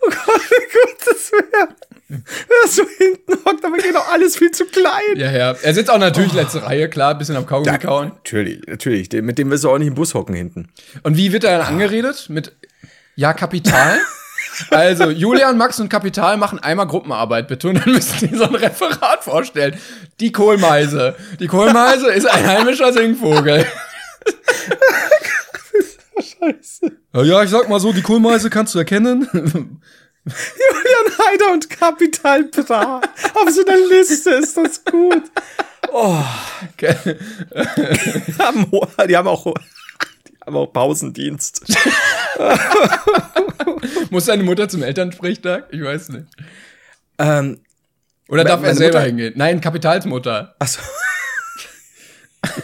[0.10, 1.69] Gott, wie gut das wäre.
[2.10, 5.15] er so hinten hockt, aber geht auch alles viel zu klein.
[5.15, 5.56] Ja, ja.
[5.62, 8.10] Er sitzt auch natürlich letzte Reihe, klar, bisschen am Kaugummi kauen.
[8.10, 9.10] Natürlich, natürlich.
[9.12, 10.69] Mit dem wirst du auch nicht im Bus hocken hinten.
[11.04, 12.26] Und wie wird er dann angeredet?
[12.30, 12.54] Mit
[13.15, 14.00] Ja, Kapital?
[14.72, 17.70] Also, Julian, Max und Kapital machen einmal Gruppenarbeit, bitte.
[17.70, 19.80] Und dann müssen die so ein Referat vorstellen.
[20.20, 21.16] Die Kohlmeise.
[21.40, 23.66] Die Kohlmeise ist ein heimischer Singvogel.
[26.16, 26.92] Scheiße.
[27.14, 29.28] Ja, ich sag mal so, die Kohlmeise kannst du erkennen.
[30.26, 33.02] Julian Heider und Kapital Bra.
[33.34, 35.24] Auf so einer Liste ist das gut.
[36.80, 36.88] Die
[38.38, 38.72] haben,
[39.08, 39.54] die haben auch,
[40.50, 41.64] haben auch Pausendienst.
[44.10, 45.68] Muss deine Mutter zum Elternsprechtag?
[45.72, 46.26] Ich weiß nicht.
[47.20, 47.60] Ähm,
[48.28, 49.34] Oder darf er selber Mutter- hingehen?
[49.36, 50.56] Nein, Kapitalsmutter.
[50.60, 50.82] Achso.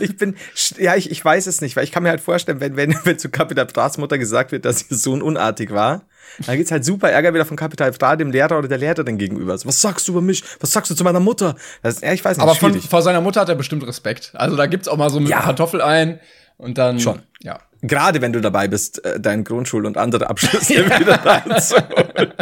[0.00, 0.36] ich bin,
[0.78, 3.18] ja, ich, ich weiß es nicht, weil ich kann mir halt vorstellen, wenn, wenn, wenn
[3.18, 6.02] zu Kapital Bras Mutter gesagt wird, dass ihr Sohn unartig war,
[6.46, 9.56] dann gibt's halt super Ärger wieder von Kapital Bra dem Lehrer oder der Lehrerin gegenüber.
[9.56, 10.42] So, was sagst du über mich?
[10.60, 11.56] Was sagst du zu meiner Mutter?
[11.82, 14.32] Das, ja, ich weiß nicht, Aber von, vor seiner Mutter hat er bestimmt Respekt.
[14.34, 15.40] Also da gibt's auch mal so mit Ja.
[15.40, 16.20] Kartoffel ein
[16.56, 17.00] und dann.
[17.00, 17.20] Schon.
[17.42, 17.58] Ja.
[17.82, 22.32] Gerade wenn du dabei bist, äh, deinen Grundschul- und andere Abschlüsse wieder reinzuholen.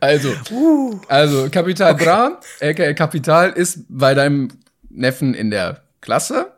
[0.00, 1.00] Also, Uh.
[1.08, 4.48] also Kapital Bra, aka Kapital, ist bei deinem
[4.90, 6.52] Neffen in der Klasse.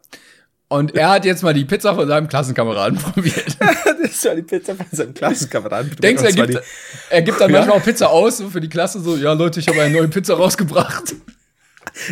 [0.70, 3.56] Und er hat jetzt mal die Pizza von seinem Klassenkameraden probiert.
[4.02, 5.96] das war die Pizza von seinem Klassenkameraden.
[5.96, 6.62] Denkst du, er gibt,
[7.08, 7.58] er gibt dann Ja.
[7.58, 10.08] manchmal auch Pizza aus, so für die Klasse, so, ja Leute, ich habe eine neue
[10.08, 11.14] Pizza rausgebracht.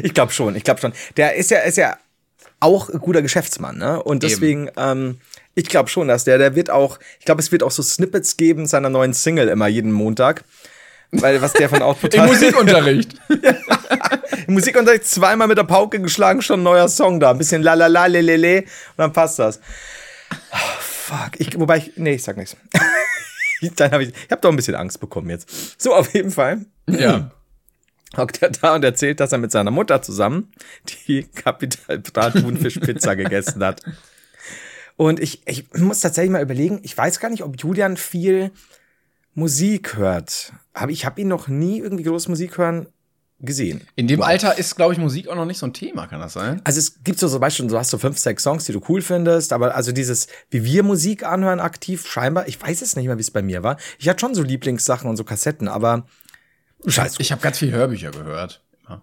[0.02, 0.92] Ich glaube schon, ich glaube schon.
[1.18, 1.98] Der ist ja, ist ja
[2.66, 4.02] auch ein guter Geschäftsmann, ne?
[4.02, 5.18] Und deswegen, ähm,
[5.55, 8.37] ich glaube schon, dass der, der wird auch, ich glaube, es wird auch so Snippets
[8.37, 10.44] geben seiner neuen Single immer jeden Montag.
[11.12, 13.14] Weil was der von Output Im Musikunterricht.
[14.48, 17.31] Im Musikunterricht zweimal mit der Pauke geschlagen, schon ein neuer Song da.
[17.31, 19.61] Ein bisschen la la la le le le und dann passt das.
[20.52, 21.38] Oh, fuck.
[21.38, 22.57] Ich, wobei ich, nee, ich sag nichts.
[23.76, 25.81] dann habe ich, ich habe doch ein bisschen Angst bekommen jetzt.
[25.81, 26.66] So, auf jeden Fall.
[26.88, 27.31] ja.
[28.16, 30.52] Hockt er da und erzählt, dass er mit seiner Mutter zusammen
[31.07, 33.83] die Kapital Bra Thunfisch Pizza gegessen hat.
[34.96, 38.50] Und ich, ich muss tatsächlich mal überlegen, ich weiß gar nicht, ob Julian viel
[39.35, 40.52] Musik hört.
[40.72, 42.87] Aber ich habe ihn noch nie irgendwie groß Musik hören
[43.38, 43.83] gesehen.
[43.96, 46.33] In dem Alter ist, glaube ich, Musik auch noch nicht so ein Thema, kann das
[46.33, 46.62] sein?
[46.64, 49.02] Also es gibt so zum Beispiel, du hast so fünf, sechs Songs, die du cool
[49.02, 53.18] findest, aber also dieses, wie wir Musik anhören aktiv, scheinbar, ich weiß es nicht mehr,
[53.18, 53.76] wie es bei mir war.
[53.98, 56.07] Ich hatte schon so Lieblingssachen und so Kassetten, aber
[56.87, 58.62] scheiß Ich habe ganz viel Hörbücher gehört.
[58.88, 59.03] Ja.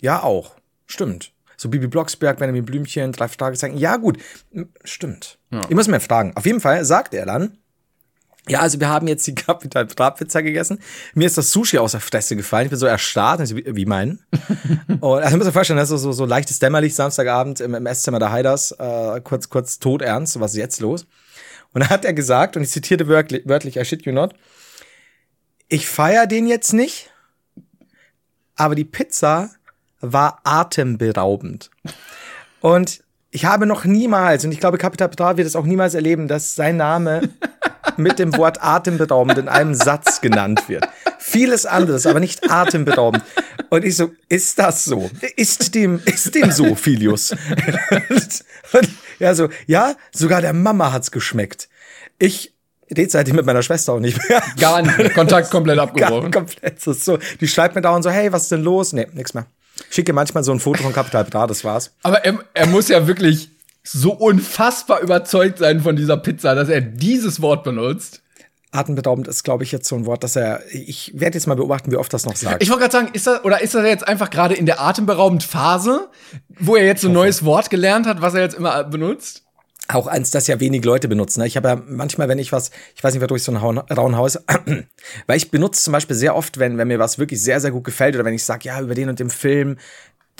[0.00, 0.52] Ja, auch.
[0.86, 1.32] Stimmt.
[1.56, 3.76] So Bibi Blocksberg, Benjamin Blümchen, drei Fragezeichen.
[3.76, 4.18] Ja, gut.
[4.84, 5.38] Stimmt.
[5.68, 6.32] Ich muss mir fragen.
[6.36, 7.58] Auf jeden Fall sagt er dann,
[8.48, 10.78] ja, also wir haben jetzt die Capital Bra Pizza gegessen.
[11.14, 12.66] Mir ist das Sushi aus der Fresse gefallen.
[12.66, 13.40] Ich bin so erstarrt.
[13.40, 14.20] Also, wie, wie meinen?
[15.00, 17.86] Und also, ich muss mir vorstellen, das ist so, so leichtes Dämmerlicht Samstagabend im, im
[17.86, 18.72] Esszimmer der Heiders.
[18.72, 20.34] Äh, kurz, kurz todernst.
[20.34, 21.06] So, Was ist jetzt los?
[21.72, 24.34] Und dann hat er gesagt, und ich zitierte wörtlich, wörtlich I shit you not,
[25.68, 27.07] ich feier den jetzt nicht,
[28.58, 29.50] aber die Pizza
[30.00, 31.70] war atemberaubend.
[32.60, 36.28] Und ich habe noch niemals, und ich glaube, Capital Bra wird es auch niemals erleben,
[36.28, 37.28] dass sein Name
[37.96, 40.88] mit dem Wort atemberaubend in einem Satz genannt wird.
[41.18, 43.22] Vieles anderes, aber nicht atemberaubend.
[43.70, 45.10] Und ich so, ist das so?
[45.36, 47.32] Ist dem, ist dem so, Filius?
[48.72, 51.68] und ja, so, ja, sogar der Mama hat's geschmeckt.
[52.18, 52.54] Ich
[52.96, 54.42] rede seitdem mit meiner Schwester auch nicht mehr.
[54.58, 55.14] Gar nicht.
[55.14, 56.30] Kontakt komplett Gar abgebrochen.
[56.30, 57.18] komplett so, so.
[57.40, 58.92] Die schreibt mir dauernd so, hey, was ist denn los?
[58.92, 59.46] Nee, nix mehr.
[59.88, 61.92] Ich schicke manchmal so ein Foto von Capital Bra, das war's.
[62.02, 63.50] Aber er, er muss ja wirklich
[63.84, 68.22] so unfassbar überzeugt sein von dieser Pizza, dass er dieses Wort benutzt.
[68.70, 70.62] Atemberaubend ist, glaube ich, jetzt so ein Wort, dass er.
[70.70, 72.62] Ich werde jetzt mal beobachten, wie oft das noch sagt.
[72.62, 75.42] Ich wollte gerade sagen, ist das, oder ist das jetzt einfach gerade in der atemberaubend
[75.42, 76.08] Phase,
[76.58, 79.44] wo er jetzt so ein neues Wort gelernt hat, was er jetzt immer benutzt?
[79.90, 81.40] Auch eins, das ja wenig Leute benutzen.
[81.40, 81.46] ne?
[81.46, 84.16] Ich habe ja manchmal, wenn ich was, ich weiß nicht, wer durch so ein rauen
[84.16, 84.38] Haus,
[85.26, 87.84] weil ich benutze zum Beispiel sehr oft, wenn, wenn mir was wirklich sehr, sehr gut
[87.84, 89.78] gefällt oder wenn ich sage, ja, über den und den Film,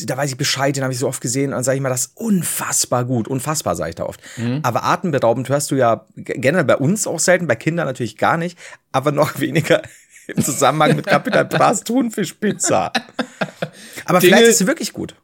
[0.01, 1.89] da weiß ich Bescheid, den habe ich so oft gesehen, und dann sage ich mal,
[1.89, 4.21] das ist unfassbar gut, unfassbar, sage ich da oft.
[4.63, 8.57] Aber atemberaubend hörst du ja generell bei uns auch selten, bei Kindern natürlich gar nicht,
[8.93, 9.83] aber noch weniger
[10.29, 12.93] im Zusammenhang mit Capital Bras Thunfischpizza.
[14.05, 15.15] Aber Dinge- vielleicht ist sie wirklich gut.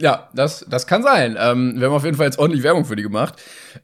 [0.00, 1.36] Ja, das, das kann sein.
[1.38, 3.34] Ähm, wir haben auf jeden Fall jetzt ordentlich Werbung für die gemacht.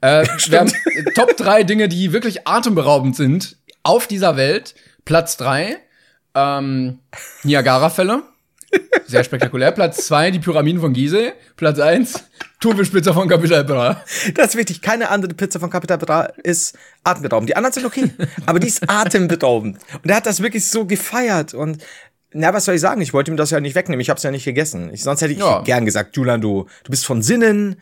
[0.01, 0.73] Äh, wir haben
[1.15, 4.75] Top drei Dinge, die wirklich atemberaubend sind auf dieser Welt.
[5.05, 5.77] Platz drei
[6.35, 7.01] ähm,
[7.43, 8.23] Niagara-Fälle.
[9.07, 9.73] Sehr spektakulär.
[9.73, 11.33] Platz zwei die Pyramiden von Gizeh.
[11.57, 12.25] Platz eins
[12.61, 14.03] Thunfischpizza von Capital Bra.
[14.35, 14.81] Das ist wichtig.
[14.83, 17.51] Keine andere Pizza von Capital Bra ist atemberaubend.
[17.51, 18.11] Die anderen sind okay,
[18.47, 19.79] aber die ist atemberaubend.
[20.03, 21.55] Und er hat das wirklich so gefeiert.
[21.55, 21.83] Und
[22.35, 23.01] na, was soll ich sagen?
[23.01, 24.01] Ich wollte ihm das ja nicht wegnehmen.
[24.01, 24.91] Ich habe es ja nicht gegessen.
[24.93, 25.63] Ich, sonst hätte ich Ja.
[25.63, 27.77] gern gesagt, Julian, du, du bist von Sinnen.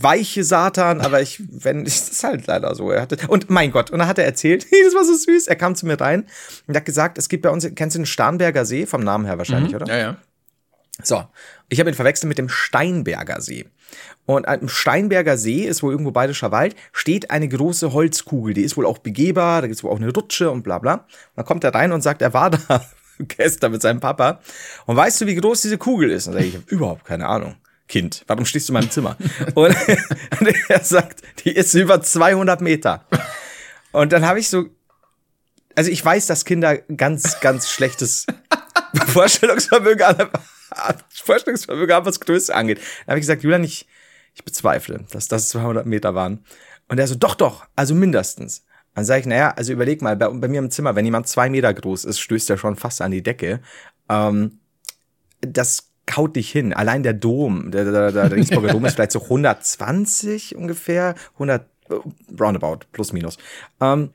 [0.00, 2.90] weiche Satan, aber ich, wenn, ich, das ist halt leider so.
[2.90, 5.54] Er hatte, und mein Gott, und dann hat er erzählt, das war so süß, er
[5.56, 6.26] kam zu mir rein
[6.66, 9.38] und hat gesagt, es gibt bei uns, kennst du den Starnberger See, vom Namen her
[9.38, 9.86] wahrscheinlich, mhm, oder?
[9.86, 10.16] Ja, ja.
[11.02, 11.24] So,
[11.68, 13.66] ich habe ihn verwechselt mit dem Steinberger See.
[14.26, 18.54] Und am Steinberger See ist wohl irgendwo Bayerischer Wald, steht eine große Holzkugel.
[18.54, 20.94] Die ist wohl auch begehbar, da gibt es wohl auch eine Rutsche und bla bla.
[20.94, 21.02] Und
[21.36, 22.84] dann kommt er rein und sagt, er war da
[23.28, 24.40] gestern mit seinem Papa.
[24.86, 26.26] Und weißt du, wie groß diese Kugel ist?
[26.26, 27.56] Und sag ich, ich habe überhaupt keine Ahnung.
[27.86, 29.16] Kind, warum stehst du in meinem Zimmer?
[29.54, 29.76] und,
[30.40, 33.04] und er sagt, die ist über 200 Meter.
[33.92, 34.66] Und dann habe ich so,
[35.74, 38.26] also ich weiß, dass Kinder ganz, ganz schlechtes
[39.06, 40.30] Vorstellungsvermögen haben,
[41.10, 42.80] Vorstellungsvermögen haben, was Größe angeht.
[43.06, 43.86] Da habe ich gesagt, Julian, ich,
[44.34, 46.44] ich bezweifle, dass das 200 Meter waren.
[46.88, 48.64] Und er so, doch, doch, also mindestens.
[48.94, 51.50] Dann sage ich, naja, also überleg mal, bei, bei, mir im Zimmer, wenn jemand zwei
[51.50, 53.60] Meter groß ist, stößt er schon fast an die Decke.
[54.08, 54.60] Ähm,
[55.40, 56.72] das kaut dich hin.
[56.72, 61.66] Allein der Dom, der, der, der, der Regensburger Dom ist vielleicht so 120 ungefähr, 100,
[62.38, 63.38] roundabout, plus minus.
[63.80, 64.10] Ähm,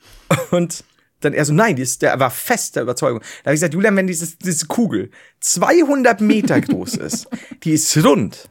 [0.50, 0.84] und
[1.20, 3.20] dann er so, nein, die ist, der war fest der Überzeugung.
[3.20, 7.28] Da habe ich gesagt, Julian, wenn dieses, diese Kugel 200 Meter groß ist,
[7.62, 8.48] die ist rund.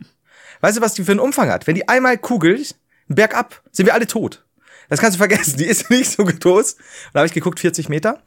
[0.62, 1.68] Weißt du, was die für einen Umfang hat?
[1.68, 2.76] Wenn die einmal kugelt,
[3.08, 4.46] bergab, sind wir alle tot.
[4.94, 6.76] Das kannst du vergessen, die ist nicht so groß.
[7.14, 8.22] Da habe ich geguckt, 40 Meter.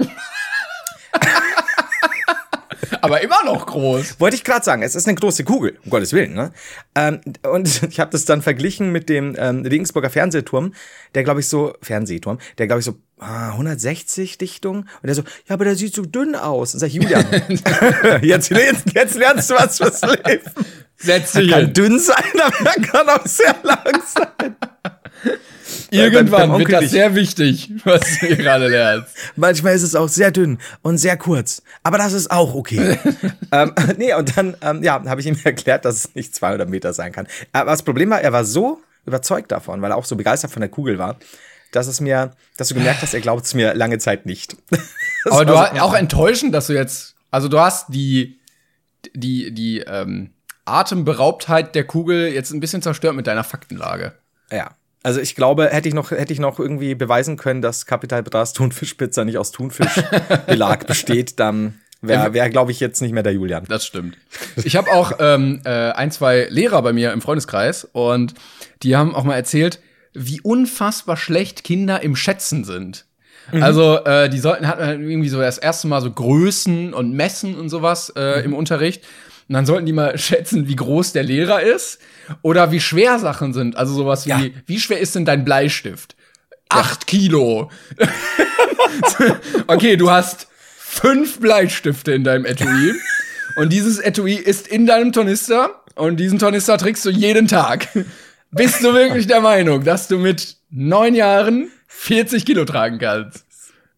[3.01, 4.19] Aber immer noch groß.
[4.19, 6.35] Wollte ich gerade sagen, es ist eine große Kugel, um Gottes Willen.
[6.35, 6.53] Ne?
[6.97, 10.75] Ähm, und ich habe das dann verglichen mit dem ähm, Regensburger Fernsehturm,
[11.15, 14.79] der glaube ich so, Fernsehturm, der glaube ich so ah, 160 Dichtung.
[14.79, 16.75] Und der so, ja, aber der sieht so dünn aus.
[16.75, 17.25] Und sag ich, Julian,
[18.23, 20.51] jetzt, jetzt, jetzt lernst du was fürs Leben.
[20.97, 24.57] Setz dich er kann dünn sein, aber er kann auch sehr lang sein.
[25.91, 29.15] Irgendwann wird das sehr wichtig, was du hier gerade lernst.
[29.37, 32.99] Manchmal ist es auch sehr dünn und sehr kurz, aber das ist auch okay.
[33.53, 36.93] ähm, nee, und dann ähm, ja, habe ich ihm erklärt, dass es nicht 200 Meter
[36.93, 37.27] sein kann.
[37.53, 40.61] Aber das Problem war, er war so überzeugt davon, weil er auch so begeistert von
[40.61, 41.17] der Kugel war,
[41.73, 44.57] dass es mir, dass du gemerkt hast, er glaubt es mir lange Zeit nicht.
[45.31, 48.41] aber du hast auch enttäuschend, dass du jetzt, also du hast die,
[49.15, 50.31] die, die ähm,
[50.65, 54.15] Atemberaubtheit der Kugel jetzt ein bisschen zerstört mit deiner Faktenlage.
[54.51, 54.71] Ja.
[55.03, 58.53] Also ich glaube, hätte ich noch, hätte ich noch irgendwie beweisen können, dass Capital Bras
[58.53, 63.65] Thunfischpizza nicht aus Thunfischbelag besteht, dann wäre, wär, glaube ich, jetzt nicht mehr der Julian.
[63.69, 64.17] Das stimmt.
[64.65, 68.35] Ich habe auch ähm, äh, ein, zwei Lehrer bei mir im Freundeskreis und
[68.83, 69.81] die haben auch mal erzählt,
[70.13, 73.07] wie unfassbar schlecht Kinder im Schätzen sind.
[73.53, 73.63] Mhm.
[73.63, 77.55] Also äh, die sollten hatten halt irgendwie so das erste Mal so Größen und Messen
[77.55, 78.45] und sowas äh, mhm.
[78.45, 79.05] im Unterricht.
[79.49, 81.99] Und dann sollten die mal schätzen, wie groß der Lehrer ist
[82.43, 83.77] oder wie schwer Sachen sind.
[83.77, 84.41] Also sowas wie, ja.
[84.67, 86.17] wie schwer ist denn dein Bleistift?
[86.69, 87.71] Acht Kilo.
[89.69, 92.95] okay, du hast fünf Bleistifte in deinem Etui.
[93.57, 95.83] und dieses Etui ist in deinem Tornister.
[95.95, 97.89] Und diesen Tornister trägst du jeden Tag.
[98.51, 103.46] Bist du wirklich der Meinung, dass du mit neun Jahren 40 Kilo tragen kannst?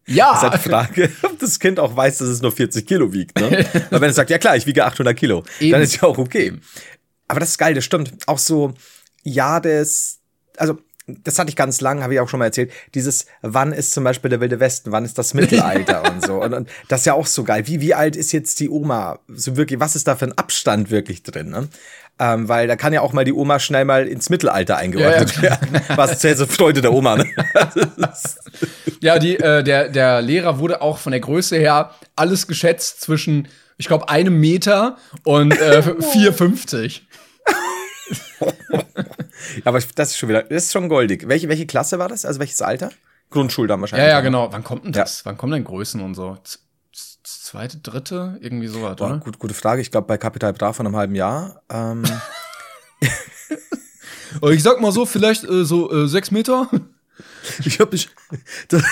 [0.09, 0.31] Ja.
[0.31, 3.13] Das ist halt die Frage, ob das Kind auch weiß, dass es nur 40 Kilo
[3.13, 3.39] wiegt.
[3.39, 3.65] Ne?
[3.89, 5.71] Weil wenn es sagt, ja klar, ich wiege 800 Kilo, Eben.
[5.71, 6.53] dann ist ja auch okay.
[7.27, 8.11] Aber das ist geil, das stimmt.
[8.27, 8.73] Auch so,
[9.23, 10.19] ja, das,
[10.57, 10.79] also
[11.23, 14.03] das hatte ich ganz lang, habe ich auch schon mal erzählt, dieses, wann ist zum
[14.03, 16.41] Beispiel der Wilde Westen, wann ist das Mittelalter und so.
[16.41, 17.67] Und, und, das ist ja auch so geil.
[17.67, 19.19] Wie, wie alt ist jetzt die Oma?
[19.27, 21.49] So wirklich, was ist da für ein Abstand wirklich drin?
[21.49, 21.69] Ne?
[22.21, 25.43] Ähm, weil da kann ja auch mal die Oma schnell mal ins Mittelalter eingeordnet ja,
[25.43, 25.49] ja.
[25.49, 25.81] werden.
[25.95, 27.25] Was zählt so Freude der Oma, ne?
[28.99, 33.47] ja, die, äh, der, der Lehrer wurde auch von der Größe her alles geschätzt zwischen,
[33.77, 37.03] ich glaube, einem Meter und äh, 4,50.
[39.65, 41.27] Aber das ist schon wieder, das ist schon goldig.
[41.27, 42.25] Welche, welche Klasse war das?
[42.25, 42.91] Also welches Alter?
[43.29, 44.07] Grundschule dann wahrscheinlich.
[44.07, 44.51] Ja, ja, genau.
[44.51, 45.19] Wann kommt denn das?
[45.19, 45.25] Ja.
[45.25, 46.37] Wann kommen denn Größen und so?
[47.23, 49.17] zweite, dritte, irgendwie sowas, Boah, oder?
[49.17, 49.81] Gut, gute Frage.
[49.81, 51.61] Ich glaube, bei Capital Bra von einem halben Jahr.
[51.69, 52.03] Ähm.
[54.51, 56.69] ich sag mal so, vielleicht äh, so äh, sechs Meter.
[57.65, 58.09] Ich habe mich.
[58.67, 58.83] Das,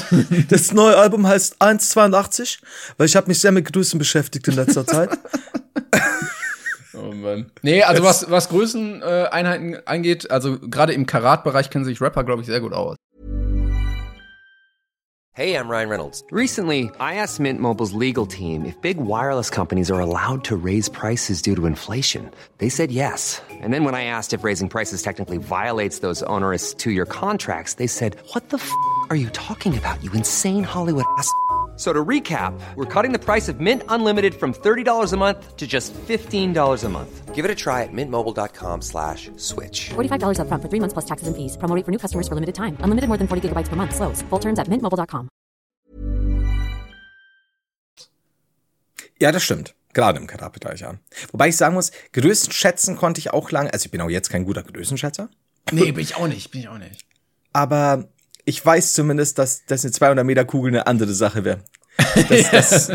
[0.48, 2.60] das, neue Album heißt 1,82,
[2.96, 5.18] weil ich habe mich sehr mit Größen beschäftigt in letzter Zeit.
[6.96, 7.52] Oh Mann.
[7.62, 12.46] Nee, also was, was Größeneinheiten angeht, also gerade im Karat-Bereich kennen sich Rapper, glaube ich,
[12.46, 12.96] sehr gut aus.
[15.32, 16.24] Hey, I'm Ryan Reynolds.
[16.30, 20.88] Recently, I asked Mint Mobile's legal team if big wireless companies are allowed to raise
[20.88, 22.30] prices due to inflation.
[22.56, 23.42] They said yes.
[23.60, 27.86] And then when I asked if raising prices technically violates those onerous two-year contracts, they
[27.86, 28.72] said, what the f***
[29.10, 31.30] are you talking about, you insane Hollywood ass?"
[31.76, 35.66] So to recap, we're cutting the price of Mint Unlimited from $30 a month to
[35.66, 37.34] just $15 a month.
[37.34, 39.90] Give it a try at mintmobile.com slash switch.
[39.90, 41.58] $45 up front for three months plus taxes and fees.
[41.58, 42.78] Promo for new customers for limited time.
[42.80, 43.94] Unlimited more than 40 gigabytes per month.
[43.94, 44.22] Slows.
[44.30, 45.28] Full terms at mintmobile.com.
[49.18, 49.74] Ja, das stimmt.
[49.94, 50.94] Gerade im Quadratbereich, ja.
[51.32, 53.72] Wobei ich sagen muss, Größen schätzen konnte ich auch lange.
[53.72, 55.30] Also ich bin auch jetzt kein guter Größenschätzer.
[55.72, 57.06] Nee, bin ich auch nicht, bin ich auch nicht.
[57.54, 58.08] Aber
[58.46, 61.58] ich weiß zumindest, dass, dass eine 200 Meter Kugel eine andere Sache wäre.
[62.28, 62.50] Das,
[62.90, 62.92] das,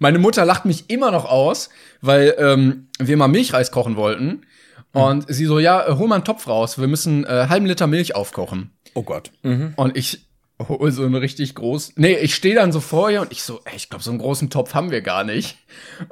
[0.00, 1.68] Meine Mutter lacht mich immer noch aus,
[2.00, 4.44] weil ähm, wir mal Milchreis kochen wollten.
[4.92, 7.86] Und sie so, ja, äh, hol mal einen Topf raus, wir müssen äh, halben Liter
[7.86, 8.70] Milch aufkochen.
[8.94, 9.30] oh Gott.
[9.42, 10.26] Und ich
[10.58, 11.92] hol so einen richtig groß.
[11.96, 14.18] Nee, ich stehe dann so vor ihr und ich so, ey, ich glaube, so einen
[14.20, 15.58] großen Topf haben wir gar nicht.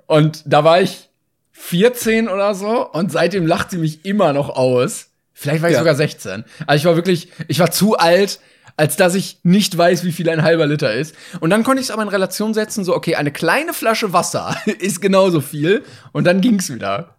[0.07, 1.09] Und da war ich
[1.53, 5.07] 14 oder so und seitdem lacht sie mich immer noch aus.
[5.33, 5.79] Vielleicht war ich Ja.
[5.81, 6.45] sogar 16.
[6.67, 8.39] Also ich war wirklich, ich war zu alt,
[8.77, 11.15] als dass ich nicht weiß, wie viel ein halber Liter ist.
[11.41, 14.57] Und dann konnte ich es aber in Relation setzen, so, okay, eine kleine Flasche Wasser
[14.79, 15.85] ist genauso viel.
[16.13, 17.17] Und dann ging's wieder.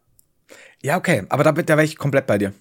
[0.82, 2.54] Ja, okay, aber da, da wäre ich komplett bei dir.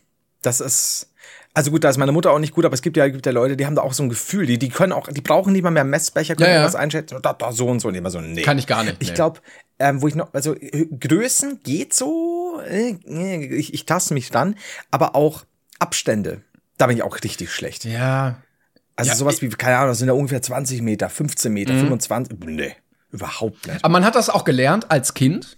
[0.42, 1.10] Das ist.
[1.56, 3.30] Also gut, da ist meine Mutter auch nicht gut, aber es gibt ja, gibt ja
[3.30, 5.62] Leute, die haben da auch so ein Gefühl, die, die können auch, die brauchen nicht
[5.62, 6.64] mal mehr Messbecher, können Ja, ja.
[6.64, 8.42] was einschätzen, da, da so und so, und immer so, nee.
[8.42, 8.96] Kann ich gar nicht.
[8.98, 9.14] Ich nee.
[9.14, 9.38] glaube,
[9.78, 14.30] ähm, wo ich noch, also äh, Größen geht so, äh, äh, ich, ich taste mich
[14.30, 14.56] dann,
[14.90, 15.44] aber auch
[15.78, 16.40] Abstände,
[16.76, 17.84] da bin ich auch richtig schlecht.
[17.84, 18.42] Ja.
[18.96, 19.18] Also Ja, Mhm.
[19.18, 22.74] sowas wie, keine Ahnung, das sind ja ungefähr 20 Meter, 15 Meter, 25, nee,
[23.10, 23.84] überhaupt nicht.
[23.84, 25.56] Aber man hat das auch gelernt als Kind.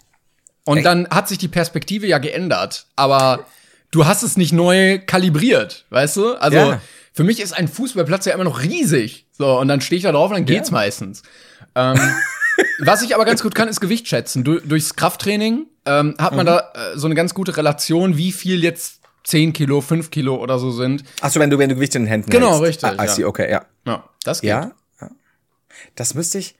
[0.65, 0.87] Und Echt?
[0.87, 2.87] dann hat sich die Perspektive ja geändert.
[2.97, 3.47] Aber
[3.93, 6.35] du hast es nicht neu kalibriert, weißt du?
[6.35, 6.81] Also Ja.
[7.13, 9.27] für mich ist ein Fußballplatz ja immer noch riesig.
[9.33, 11.23] So, und dann stehe ich da drauf und dann geht's meistens.
[11.77, 12.01] Ähm,
[12.81, 14.43] was ich aber ganz gut kann, ist Gewicht schätzen.
[14.45, 16.37] Du, durchs Krafttraining ähm, hat Mhm.
[16.39, 20.37] man da äh, so eine ganz gute Relation, wie viel jetzt 10 Kilo, 5 Kilo
[20.37, 21.05] oder so sind.
[21.21, 22.85] Achso, wenn du, wenn du Gewicht in den Händen Genau, hältst.
[22.85, 23.13] richtig, Ah, I ja.
[23.13, 23.67] see, okay, ja.
[23.85, 24.51] Ja, das geht.
[24.51, 24.73] Ja?
[25.01, 25.11] ja.
[25.97, 26.57] Das müsste ich.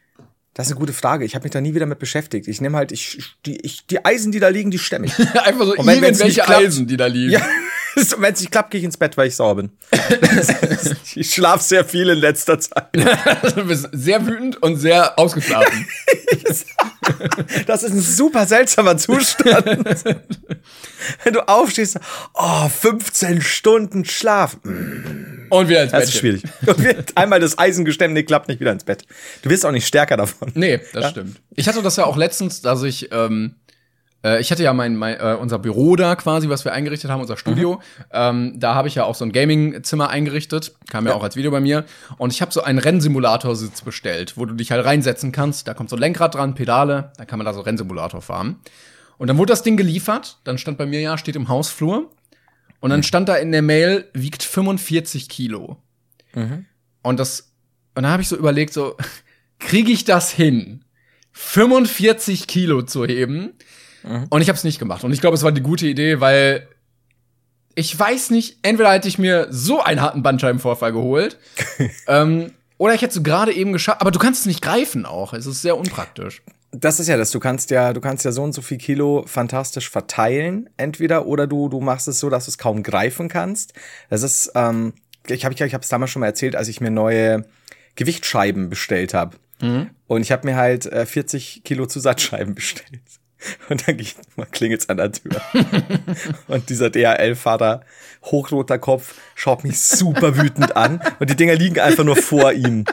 [0.55, 1.25] Das ist eine gute Frage.
[1.27, 2.49] Ich habe mich da nie wieder mit beschäftigt.
[2.49, 5.19] Ich nehme halt, ich, die, ich, die Eisen, die da liegen, die stemme ich.
[5.45, 7.33] Einfach so Und wenn- irgendwelche klappt- Eisen, die da liegen.
[7.33, 7.41] ja.
[8.19, 9.71] Wenn es nicht klappt, gehe ich ins Bett, weil ich sauer bin.
[11.15, 12.89] ich schlafe sehr viel in letzter Zeit.
[12.93, 15.87] du bist sehr wütend und sehr ausgeschlafen.
[17.67, 19.67] Das ist ein super seltsamer Zustand.
[21.25, 21.99] Wenn du aufstehst,
[22.35, 24.57] oh, 15 Stunden Schlaf.
[24.65, 26.09] Und wieder ins Das Bett.
[26.09, 26.43] ist schwierig.
[26.67, 29.05] Und wird einmal das Eisen gestemmt, nee, klappt nicht wieder ins Bett.
[29.43, 30.51] Du wirst auch nicht stärker davon.
[30.55, 31.41] Nee, das stimmt.
[31.55, 33.55] Ich hatte das ja auch letztens, dass ich, ähm,
[34.27, 37.21] äh, ich hatte ja mein, mein äh, unser Büro da quasi, was wir eingerichtet haben,
[37.21, 37.81] unser Studio.
[38.11, 41.51] Ähm, da habe ich ja auch so ein Gaming-Zimmer eingerichtet, kam ja, auch als Video
[41.51, 41.85] bei mir.
[42.19, 45.69] Und ich habe so einen Rennsimulatorsitz bestellt, wo du dich halt reinsetzen kannst.
[45.69, 48.57] Da kommt so ein Lenkrad dran, Pedale, dann kann man da so Rennsimulator fahren.
[49.19, 50.39] Und dann wurde das Ding geliefert.
[50.45, 52.11] Dann stand bei mir ja, steht im Hausflur.
[52.81, 55.79] Und dann stand da in der Mail, wiegt 45 Kilo.
[57.03, 57.53] Und das,
[57.95, 58.97] und dann habe ich so überlegt, so,
[59.59, 60.85] kriege ich das hin,
[61.33, 63.55] 45 Kilo zu heben?
[64.03, 65.05] Und ich habe es nicht gemacht.
[65.05, 66.69] Und ich glaube, es war die gute Idee, weil
[67.75, 71.39] ich weiß nicht, entweder hätte ich mir so einen harten Bandscheibenvorfall geholt,
[72.09, 74.01] ähm, oder ich hätte es gerade eben geschafft.
[74.01, 75.33] Aber du kannst es nicht greifen auch.
[75.33, 76.43] Es ist sehr unpraktisch.
[76.73, 77.31] Das ist ja das.
[77.31, 81.47] Du kannst ja, du kannst ja so und so viel Kilo fantastisch verteilen, entweder oder
[81.47, 83.73] du du machst es so, dass du es kaum greifen kannst.
[84.11, 84.93] Das ist, ähm,
[85.27, 87.47] ich habe ich, ich es damals schon mal erzählt, als ich mir neue
[87.95, 89.37] Gewichtscheiben bestellt habe.
[90.07, 93.01] Und ich habe mir halt äh, 40 Kilo Zusatzscheiben bestellt.
[93.69, 93.99] Und dann
[94.51, 95.41] klingelt es an der Tür.
[96.49, 97.83] und dieser DHL-Fahrer,
[98.25, 101.01] hochroter Kopf, schaut mich super wütend an.
[101.19, 102.85] Und die Dinger liegen einfach nur vor ihm.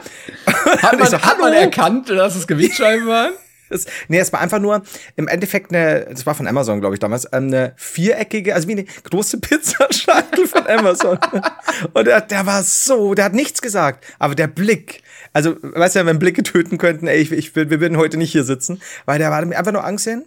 [0.82, 3.32] Hat man, so, hat man erkannt, dass es Gewichtsscheiben waren?
[3.70, 4.82] Das, nee, es war einfach nur
[5.16, 8.72] im Endeffekt eine, das war von Amazon, glaube ich, damals, ähm, eine viereckige, also wie
[8.72, 11.18] eine große Pizzaschachtel von Amazon.
[11.92, 16.06] Und der, der war so, der hat nichts gesagt, aber der Blick, also, weißt du,
[16.06, 19.30] wenn Blicke töten könnten, ey, ich, ich, wir würden heute nicht hier sitzen, weil der
[19.30, 20.24] war einfach nur Angst hin,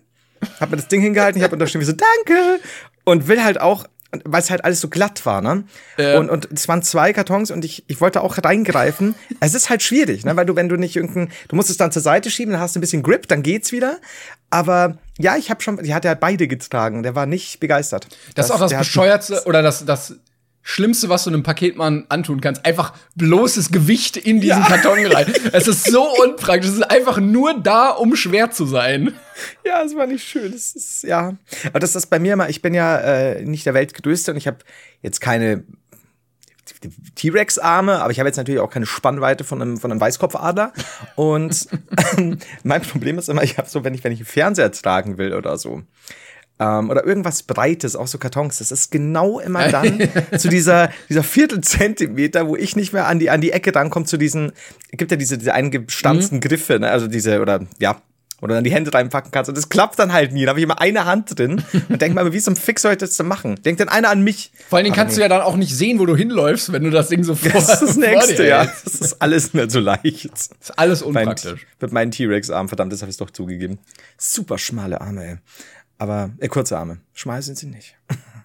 [0.60, 2.60] hab mir das Ding hingehalten, ich hab unterschrieben, so, danke,
[3.04, 3.86] und will halt auch,
[4.24, 5.64] weil es halt alles so glatt war, ne?
[5.98, 6.18] Ja.
[6.18, 9.16] Und, und es waren zwei Kartons und ich, ich wollte auch reingreifen.
[9.40, 10.36] Es ist halt schwierig, ne?
[10.36, 12.76] Weil du, wenn du nicht irgendein, du musst es dann zur Seite schieben, dann hast
[12.76, 13.98] du ein bisschen Grip, dann geht's wieder.
[14.50, 17.04] Aber ja, ich habe schon, die hat ja beide getragen.
[17.04, 18.08] Der war nicht begeistert.
[18.36, 20.16] Das, ist auch das bescheuertste oder das, das
[20.70, 22.66] Schlimmste, was du einem Paketmann antun kannst.
[22.66, 25.34] Einfach bloßes Gewicht in diesen Karton rein.
[25.54, 26.70] Es ist so unpraktisch.
[26.70, 29.14] Es ist einfach nur da, um schwer zu sein.
[29.66, 30.52] Ja, es war nicht schön.
[30.52, 31.38] Das ist, ja.
[31.68, 34.46] Aber das ist bei mir immer, ich bin ja äh, nicht der Weltgrößte und ich
[34.46, 34.58] habe
[35.02, 35.64] jetzt keine
[37.16, 40.74] T-Rex-Arme, aber ich habe jetzt natürlich auch keine Spannweite von einem, von einem Weißkopfadler.
[41.16, 41.70] Und
[42.64, 45.34] mein Problem ist immer, ich habe so, wenn ich, wenn ich einen Fernseher tragen will
[45.34, 45.84] oder so,
[46.60, 51.24] ähm, oder irgendwas Breites, auch so Kartons, das ist genau immer dann zu dieser, dieser
[51.24, 54.52] Viertelzentimeter, wo ich nicht mehr an die, an die Ecke rankomme, zu diesen,
[54.92, 56.90] gibt ja diese, diese eingestanzten Griffe, ne?
[56.90, 58.02] also diese, oder ja,
[58.42, 59.50] du dann die Hände reinpacken kannst.
[59.50, 60.46] Und das klappt dann halt nie.
[60.46, 62.98] Da habe ich immer eine Hand drin und denk mal, wie zum Fix soll ich
[63.00, 63.60] das denn machen?
[63.64, 64.52] Denkt denn einer an mich?
[64.70, 66.92] Vor allen Dingen kannst du ja dann auch nicht sehen, wo du hinläufst, wenn du
[66.92, 68.66] das Ding so vor, Das ist das Nächste, ja.
[68.66, 70.32] Das ist alles nicht so leicht.
[70.32, 71.66] Das ist alles Mein, unpraktisch.
[71.82, 73.80] mit meinen T-Rex-Armen, verdammt, das habe ich doch zugegeben.
[74.18, 75.38] Super schmale Arme, ey.
[75.98, 77.00] Aber, äh, kurze Arme.
[77.14, 77.96] Schmal sind sie nicht.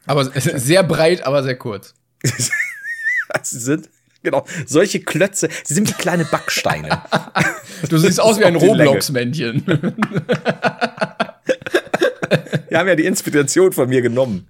[0.06, 1.94] Aber sehr breit, aber sehr kurz.
[3.42, 3.88] sie sind,
[4.22, 5.48] genau, solche Klötze.
[5.64, 7.02] Sie sind wie kleine Backsteine.
[7.88, 8.54] Du siehst aus wie ein.
[8.54, 9.64] Roblox-Männchen.
[12.70, 14.46] Die haben ja die Inspiration von mir genommen.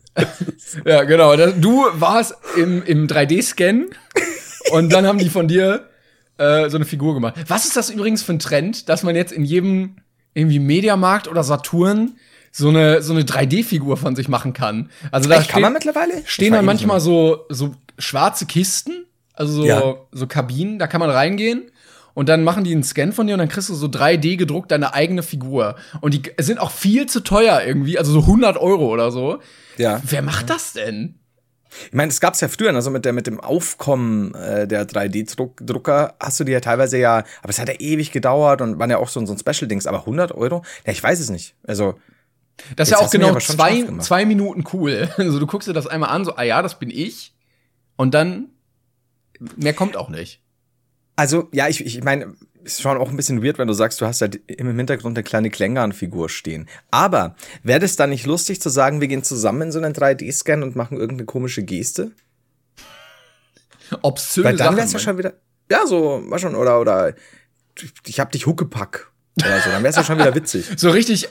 [0.85, 1.35] ja, genau.
[1.53, 3.87] Du warst im, im 3D-Scan
[4.73, 5.89] und dann haben die von dir
[6.37, 7.37] äh, so eine Figur gemacht.
[7.49, 9.97] Was ist das übrigens für ein Trend, dass man jetzt in jedem
[10.35, 12.17] irgendwie Mediamarkt oder Saturn
[12.53, 14.91] so eine, so eine 3D-Figur von sich machen kann?
[15.11, 16.23] Also da Echt, kann man mittlerweile?
[16.27, 19.95] stehen dann manchmal so, so schwarze Kisten, also so, Ja.
[20.13, 21.71] so Kabinen, da kann man reingehen.
[22.15, 24.71] Und dann machen die einen Scan von dir und dann kriegst du so 3D gedruckt
[24.71, 25.77] deine eigene Figur.
[26.03, 29.39] Und die sind auch viel zu teuer irgendwie, also so 100 Euro oder so.
[29.79, 30.03] Ja.
[30.05, 31.15] Wer macht das denn?
[31.87, 36.15] Ich meine, das gab's ja früher, also mit, der, mit dem Aufkommen äh, der 3D-Drucker
[36.21, 38.99] hast du die ja teilweise ja, aber es hat ja ewig gedauert und waren ja
[38.99, 40.63] auch so, ein- so ein Special-Dings, aber 100 Euro?
[40.87, 41.55] Ja, ich weiß es nicht.
[41.67, 41.95] Also,
[42.77, 45.09] Das ist ja auch genau zwei, zwei Minuten cool.
[45.17, 47.35] Also du guckst dir das einmal an, so, ah ja, das bin ich.
[47.97, 48.51] Und dann,
[49.57, 50.41] mehr kommt auch nicht.
[51.17, 52.35] also ja, ich, ich meine,
[52.65, 55.25] ist schon auch ein bisschen weird, wenn du sagst, du hast halt im Hintergrund eine
[55.25, 56.69] kleine Klängern-Figur stehen.
[56.91, 60.63] Aber wäre das dann nicht lustig zu sagen, wir gehen zusammen in so einen 3D-Scan
[60.63, 62.13] und machen irgendeine komische Geste?
[64.03, 65.35] Obszöne Weil dann wär's ja schon wieder,
[65.71, 67.15] ja, so, war schon, oder, oder,
[68.07, 69.11] ich hab dich Huckepack.
[69.39, 70.67] Oder so, dann wär's ja schon wieder witzig.
[70.77, 71.29] So richtig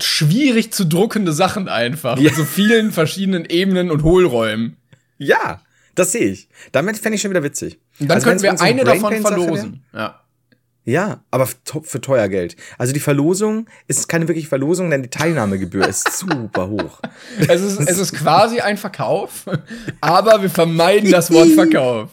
[0.00, 2.16] schwierig zu druckende Sachen einfach.
[2.18, 2.24] Ja.
[2.24, 4.76] Mit so vielen verschiedenen Ebenen und Hohlräumen.
[5.18, 5.62] Ja,
[5.94, 6.48] das sehe ich.
[6.72, 7.78] Damit fände ich schon wieder witzig.
[8.00, 9.84] Und dann Also könnten wir eine davon verlosen.
[9.92, 10.20] Ja.
[10.88, 12.54] Ja, aber für für teuer Geld.
[12.78, 17.00] Also die Verlosung ist keine wirkliche Verlosung, denn die Teilnahmegebühr ist super hoch.
[17.48, 19.46] Es ist, es ist quasi ein Verkauf,
[20.00, 22.10] aber wir vermeiden das Wort Verkauf.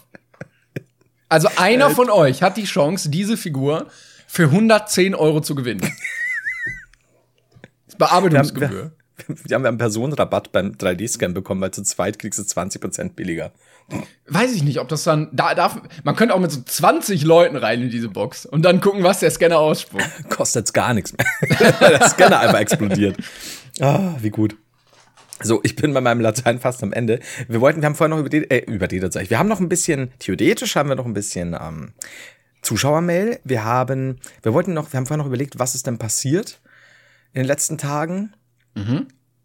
[1.30, 3.88] Also einer von euch hat die Chance, diese Figur
[4.28, 5.88] für 110 Euro zu gewinnen.
[7.98, 8.92] Das ist Bearbeitungsgebühr.
[9.28, 13.52] Wir haben einen Personenrabatt beim 3D-Scan bekommen, weil zu zweit kriegst du 20% billiger.
[14.28, 17.56] Weiß ich nicht, ob das dann, da darf, man könnte auch mit so 20 Leuten
[17.56, 20.04] rein in diese Box und dann gucken, was der Scanner ausspuckt.
[20.30, 21.28] Kostet's gar nichts mehr.
[21.80, 23.18] der Scanner einfach explodiert.
[23.80, 24.56] Ah, wie gut.
[25.42, 27.20] So, ich bin bei meinem Latein fast am Ende.
[27.48, 29.30] Wir wollten, wir haben vorher noch über die, äh, über die sag ich.
[29.30, 31.92] Wir haben noch ein bisschen, theoretisch haben wir noch ein bisschen ähm,
[32.62, 33.40] Zuschauermail.
[33.44, 36.62] Wir haben, wir wollten noch, wir haben vorher noch überlegt, was ist denn passiert
[37.34, 38.34] in den letzten Tagen.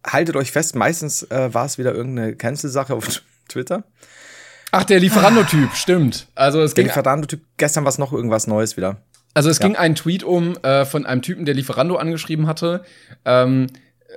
[0.07, 3.85] Haltet euch fest, meistens äh, war es wieder irgendeine Cancel-Sache auf Twitter.
[4.71, 6.29] Ach, der Lieferando-Typ, stimmt.
[6.35, 8.99] Also es Der ging, Lieferando-Typ, gestern war es noch irgendwas Neues wieder.
[9.35, 12.85] also es ging ein Tweet um äh, von einem Typen, der Lieferando angeschrieben hatte.
[13.25, 13.67] Ähm,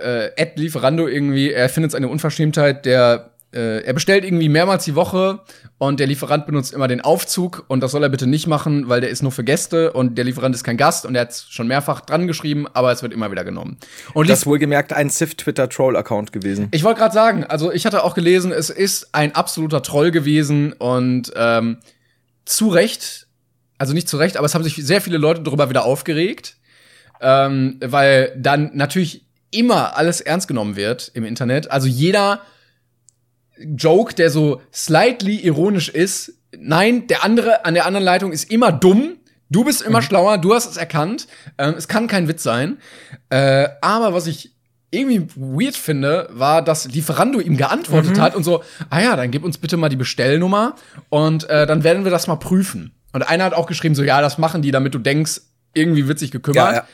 [0.04, 4.86] äh, Ed Lieferando irgendwie, er findet es eine Unverschämtheit, der äh, er bestellt irgendwie mehrmals
[4.86, 5.42] die Woche
[5.78, 9.02] und der Lieferant benutzt immer den Aufzug und das soll er bitte nicht machen, weil
[9.02, 11.68] der ist nur für Gäste und der Lieferant ist kein Gast und er hat schon
[11.68, 13.78] mehrfach dran geschrieben, aber es wird immer wieder genommen.
[14.14, 16.70] Und Das ist wohlgemerkt ein Civ-Twitter-Troll-Account gewesen.
[16.72, 20.74] Ich wollte gerade sagen, also ich hatte auch gelesen, es ist ein absoluter Troll gewesen
[20.74, 21.80] und ähm,
[22.46, 23.28] zu Recht,
[23.78, 26.56] also nicht zu Recht, aber es haben sich sehr viele Leute darüber wieder aufgeregt,
[27.20, 31.70] ähm, weil dann natürlich immer alles ernst genommen wird im Internet.
[31.70, 32.42] Also jeder
[33.76, 38.72] Joke, der so slightly ironisch ist, nein, der andere an der anderen Leitung ist immer
[38.72, 39.18] dumm.
[39.50, 41.28] Du bist immer schlauer, du hast es erkannt.
[41.58, 42.78] Ähm, es kann kein Witz sein.
[43.30, 44.56] Äh, aber was ich
[44.92, 49.44] irgendwie weird finde, war, dass Lieferando ihm geantwortet hat und so, ah ja, dann gib
[49.44, 50.76] uns bitte mal die Bestellnummer
[51.10, 52.94] und äh, dann werden wir das mal prüfen.
[53.14, 55.42] Und einer hat auch geschrieben, so, ja, das machen die, damit du denkst,
[55.74, 56.56] irgendwie wird sich gekümmert.
[56.56, 56.88] Ja, ja.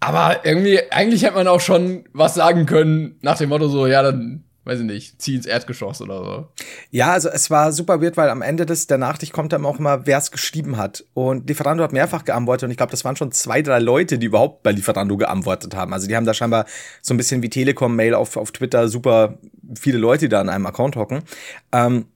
[0.00, 4.02] Aber irgendwie, eigentlich hätte man auch schon was sagen können, nach dem Motto so, ja,
[4.02, 6.48] dann, weiß ich nicht, zieh ins Erdgeschoss oder so.
[6.90, 9.78] Ja, also es war super weird, weil am Ende des, der Nachricht kommt dann auch
[9.78, 11.04] immer, wer es geschrieben hat.
[11.14, 14.26] Und Lieferando hat mehrfach geantwortet und ich glaube, das waren schon zwei, drei Leute, die
[14.26, 15.92] überhaupt bei Lieferando geantwortet haben.
[15.92, 16.66] Also die haben da scheinbar
[17.00, 19.38] so ein bisschen wie Telekom-Mail auf, auf Twitter super
[19.78, 21.22] viele Leute, die da an einem Account hocken.
[21.70, 22.06] Ähm,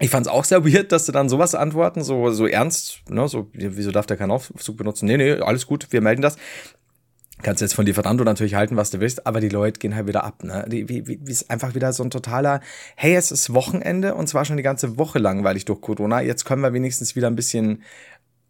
[0.00, 3.28] ich fand es auch sehr weird, dass sie dann sowas antworten, so, so ernst, ne,
[3.28, 5.04] so, wieso darf der keinen Aufzug benutzen?
[5.04, 6.36] Nee, nee, alles gut, wir melden das.
[7.42, 10.24] Kannst jetzt von Lieferando natürlich halten, was du willst, aber die Leute gehen halt wieder
[10.24, 10.64] ab, ne?
[10.68, 12.60] Die, wie, wie, wie ist einfach wieder so ein totaler,
[12.96, 16.20] hey, es ist Wochenende und zwar schon die ganze Woche langweilig durch Corona.
[16.20, 17.82] Jetzt können wir wenigstens wieder ein bisschen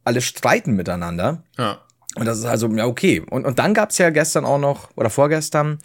[0.04, 1.42] alle streiten miteinander.
[1.58, 1.80] Ja.
[2.16, 3.22] Und das ist also, ja, okay.
[3.30, 5.78] Und, und dann gab's ja gestern auch noch, oder vorgestern,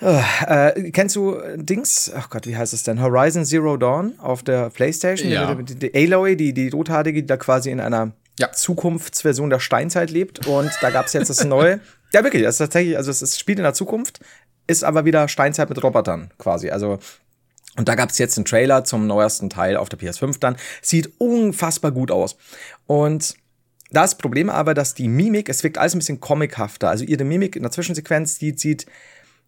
[0.00, 2.10] äh, kennst du Dings?
[2.14, 3.00] Ach Gott, wie heißt es denn?
[3.00, 5.30] Horizon Zero Dawn auf der Playstation?
[5.30, 5.54] Ja.
[5.54, 8.50] Die, die, die Aloy, die, die Rothaalige, die da quasi in einer Ja.
[8.52, 10.46] Zukunftsversion der Steinzeit lebt.
[10.46, 11.80] Und da gab es jetzt das neue.
[12.12, 14.20] ja, wirklich, das ist tatsächlich, also es ist- spielt in der Zukunft,
[14.66, 16.70] ist aber wieder Steinzeit mit Robotern quasi.
[16.70, 16.98] Also
[17.76, 20.56] und da gab es jetzt einen Trailer zum neuesten Teil auf der PS5 dann.
[20.82, 22.36] Sieht unfassbar gut aus.
[22.86, 23.34] Und
[23.90, 26.90] da ist das Problem aber, dass die Mimik, es wirkt alles ein bisschen comichafter.
[26.90, 28.84] Also ihre Mimik in der Zwischensequenz, die sieht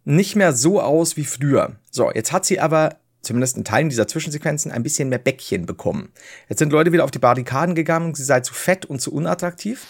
[0.04, 1.76] nicht mehr so aus wie früher.
[1.90, 6.10] So, jetzt hat sie aber zumindest in Teilen dieser Zwischensequenzen ein bisschen mehr Bäckchen bekommen.
[6.48, 9.86] Jetzt sind Leute wieder auf die Barrikaden gegangen, sie sei zu fett und zu unattraktiv.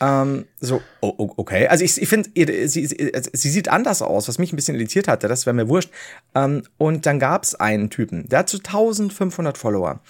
[0.00, 1.68] Ähm, so, oh, okay.
[1.68, 2.30] Also ich, ich finde,
[2.68, 5.54] sie, sie, also sie sieht anders aus, was mich ein bisschen irritiert hatte, das wäre
[5.54, 5.90] mir wurscht.
[6.34, 10.00] Ähm, und dann gab's einen Typen, der hat so 1500 Follower.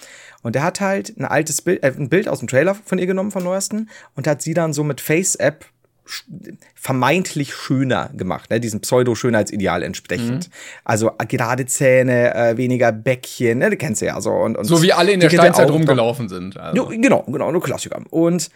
[0.43, 3.07] Und der hat halt ein altes Bild, äh, ein Bild aus dem Trailer von ihr
[3.07, 5.67] genommen, von neuesten, und hat sie dann so mit Face-App
[6.75, 10.51] vermeintlich schöner gemacht, ne, diesem Pseudo-Schönheitsideal entsprechend.
[10.85, 14.31] Also äh, gerade Zähne, äh, weniger Bäckchen, ne, du kennst ja so.
[14.31, 16.59] Und, und So wie alle in der Steinzeit rumgelaufen sind.
[16.59, 16.77] Also.
[16.77, 18.03] Jo, genau, genau, nur Klassiker.
[18.11, 18.51] Und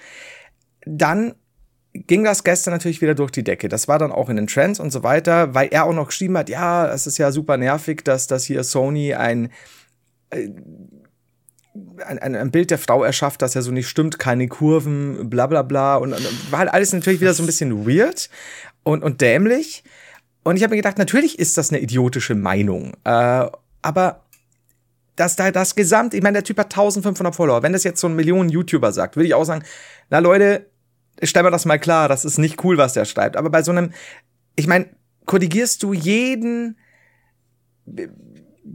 [0.84, 1.34] dann
[1.94, 3.68] ging das gestern natürlich wieder durch die Decke.
[3.68, 6.36] Das war dann auch in den Trends und so weiter, weil er auch noch geschrieben
[6.36, 9.50] hat, ja, es ist ja super nervig, dass das hier Sony ein
[12.06, 15.46] ein, ein, ein Bild der Frau erschafft, das ja so nicht stimmt, keine Kurven, bla
[15.46, 15.96] bla bla.
[15.96, 18.30] Und, und war halt alles natürlich wieder so ein bisschen weird
[18.82, 19.84] und, und dämlich.
[20.44, 22.94] Und ich habe mir gedacht, natürlich ist das eine idiotische Meinung.
[23.04, 23.46] Äh,
[23.82, 24.24] aber
[25.16, 27.62] dass da das Gesamt, ich meine, der Typ hat 1500 Follower.
[27.62, 29.64] Wenn das jetzt so ein Millionen YouTuber sagt, würde ich auch sagen,
[30.10, 30.66] na Leute,
[31.22, 33.36] stell mir das mal klar, das ist nicht cool, was der schreibt.
[33.36, 33.92] Aber bei so einem,
[34.54, 34.86] ich meine,
[35.26, 36.78] korrigierst du jeden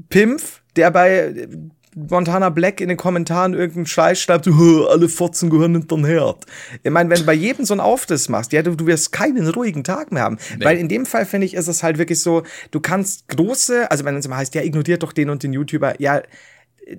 [0.09, 1.47] Pimpf, der bei
[1.95, 6.05] Montana Black in den Kommentaren irgendeinen Scheiß schreibt, so, "Hö, alle Fotzen gehören hinter den
[6.05, 6.45] Herd.
[6.81, 9.47] Ich meine, wenn du bei jedem so einen Aufriss machst, ja, du, du wirst keinen
[9.47, 10.37] ruhigen Tag mehr haben.
[10.59, 14.05] Weil in dem Fall, finde ich, ist es halt wirklich so, du kannst große, also
[14.05, 16.21] wenn es immer heißt, ja, ignoriert doch den und den YouTuber, ja,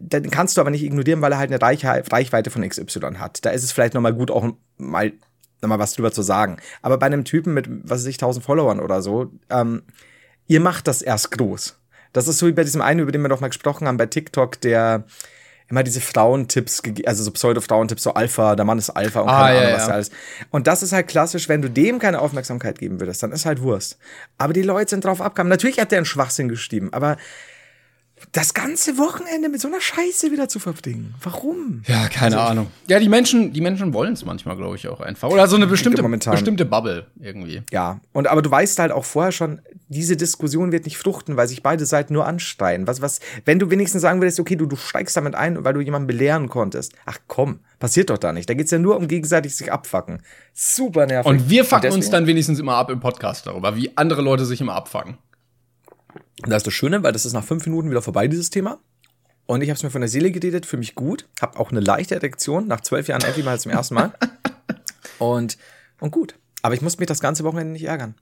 [0.01, 3.45] dann kannst du aber nicht ignorieren, weil er halt eine Reichweite von XY hat.
[3.45, 5.13] Da ist es vielleicht nochmal gut, auch mal
[5.65, 6.59] nochmal was drüber zu sagen.
[6.83, 9.83] Aber bei einem Typen mit, was weiß ich, 1000 Followern oder so, ähm,
[10.47, 11.79] ihr macht das erst groß.
[12.15, 14.07] Das ist so wie bei diesem einen, über den wir doch mal gesprochen haben, bei
[14.07, 15.05] TikTok, der
[15.69, 19.57] immer diese Frauentipps, also so Pseudo-Frauentipps, so Alpha, der Mann ist Alpha und Ah, keine
[19.57, 19.95] ja, Ahnung, was ja.
[19.95, 20.11] alles.
[20.51, 23.61] Und das ist halt klassisch, wenn du dem keine Aufmerksamkeit geben würdest, dann ist halt
[23.63, 23.99] Wurst.
[24.39, 25.51] Aber die Leute sind drauf abgekommen.
[25.51, 27.17] Natürlich hat der einen Schwachsinn geschrieben, aber
[28.33, 31.15] das ganze Wochenende mit so einer Scheiße wieder zu verbringen.
[31.23, 31.83] Warum?
[31.87, 32.69] Ja, keine Ahnung.
[32.89, 35.29] Ja, die Menschen, die Menschen wollen es manchmal, glaube ich, auch einfach.
[35.31, 37.63] Oder so eine bestimmte, bestimmte Bubble irgendwie.
[37.71, 41.49] Ja, und aber du weißt halt auch vorher schon, diese Diskussion wird nicht fruchten, weil
[41.49, 42.87] sich beide Seiten nur anstreiten.
[42.87, 45.81] Was, was, wenn du wenigstens sagen würdest, okay, du, du steigst damit ein, weil du
[45.81, 46.95] jemanden belehren konntest.
[47.07, 48.49] Ach komm, passiert doch da nicht.
[48.49, 50.23] Da geht's ja nur um gegenseitig sich abfacken.
[50.55, 51.31] Super nervig.
[51.31, 54.45] Und wir fucken uns deswegen- dann wenigstens immer ab im Podcast darüber, wie andere Leute
[54.47, 55.19] sich immer abfucken.
[56.43, 58.79] Und das ist das Schöne, weil das ist nach fünf Minuten wieder vorbei, dieses Thema.
[59.47, 61.27] Und ich habe es mir von der Seele geredet, für mich gut.
[61.41, 64.13] Hab auch eine leichte Erektion, nach zwölf Jahren endlich mal zum ersten Mal.
[65.19, 65.59] Und,
[66.01, 66.35] und gut.
[66.63, 68.15] Aber ich muss mich das ganze Wochenende nicht ärgern.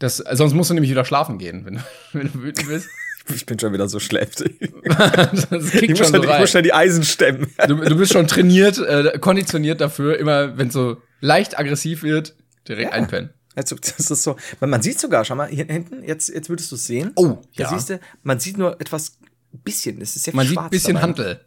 [0.00, 1.80] Das, sonst musst du nämlich wieder schlafen gehen, wenn, du-
[2.18, 2.88] wenn du wütend bist.
[3.32, 4.58] Ich bin schon wieder so schläftig.
[4.82, 7.46] Das Ich muss, schon so ich muss schon die Eisen stemmen.
[7.68, 12.34] Du, du bist schon trainiert, äh, konditioniert dafür, immer wenn es so leicht aggressiv wird,
[12.66, 13.30] direkt einpennen.
[13.54, 16.70] Also, das ist so, man, man sieht sogar, schau mal, hier hinten, jetzt, jetzt würdest
[16.70, 17.12] du es sehen.
[17.16, 17.68] Oh, da ja.
[17.68, 19.18] siehst du, man sieht nur etwas,
[19.52, 21.06] bisschen, es ist sehr Man sieht ein bisschen dabei.
[21.06, 21.44] Hantel.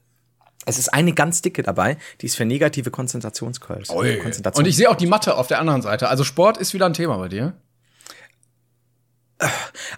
[0.68, 3.89] Es ist eine ganz dicke dabei, die ist für negative Konzentrationskurves.
[4.20, 4.64] Konzentration.
[4.64, 6.10] Und ich sehe auch die Matte auf der anderen Seite.
[6.10, 7.53] Also Sport ist wieder ein Thema bei dir.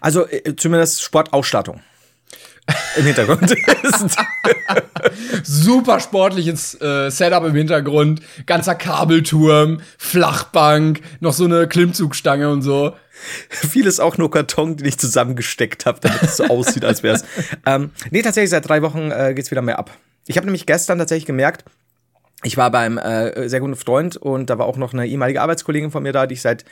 [0.02, 1.82] also, äh, zumindest Sportausstattung.
[2.98, 3.50] Im Hintergrund.
[3.52, 4.18] ist,
[5.44, 12.94] Super sportliches äh, Setup im Hintergrund, ganzer Kabelturm, Flachbank, noch so eine Klimmzugstange und so.
[13.50, 17.24] vieles auch nur Karton, den ich zusammengesteckt habe, damit es so aussieht, als wäre es.
[17.66, 19.92] Ähm, nee, tatsächlich, seit drei Wochen äh, geht's wieder mehr ab.
[20.28, 21.64] Ich habe nämlich gestern tatsächlich gemerkt,
[22.44, 25.90] ich war beim äh, sehr guten Freund und da war auch noch eine ehemalige Arbeitskollegin
[25.92, 26.66] von mir da, die ich seit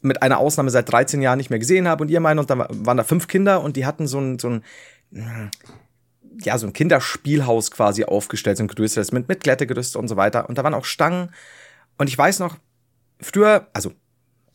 [0.00, 2.58] mit einer Ausnahme seit 13 Jahren nicht mehr gesehen habe und ihr meine und da
[2.58, 4.64] wa- waren da fünf Kinder und die hatten so ein so ein
[5.10, 10.48] ja so ein Kinderspielhaus quasi aufgestellt, so ein größeres mit mit Klettergerüst und so weiter
[10.48, 11.30] und da waren auch Stangen
[11.98, 12.56] und ich weiß noch
[13.20, 13.92] früher, also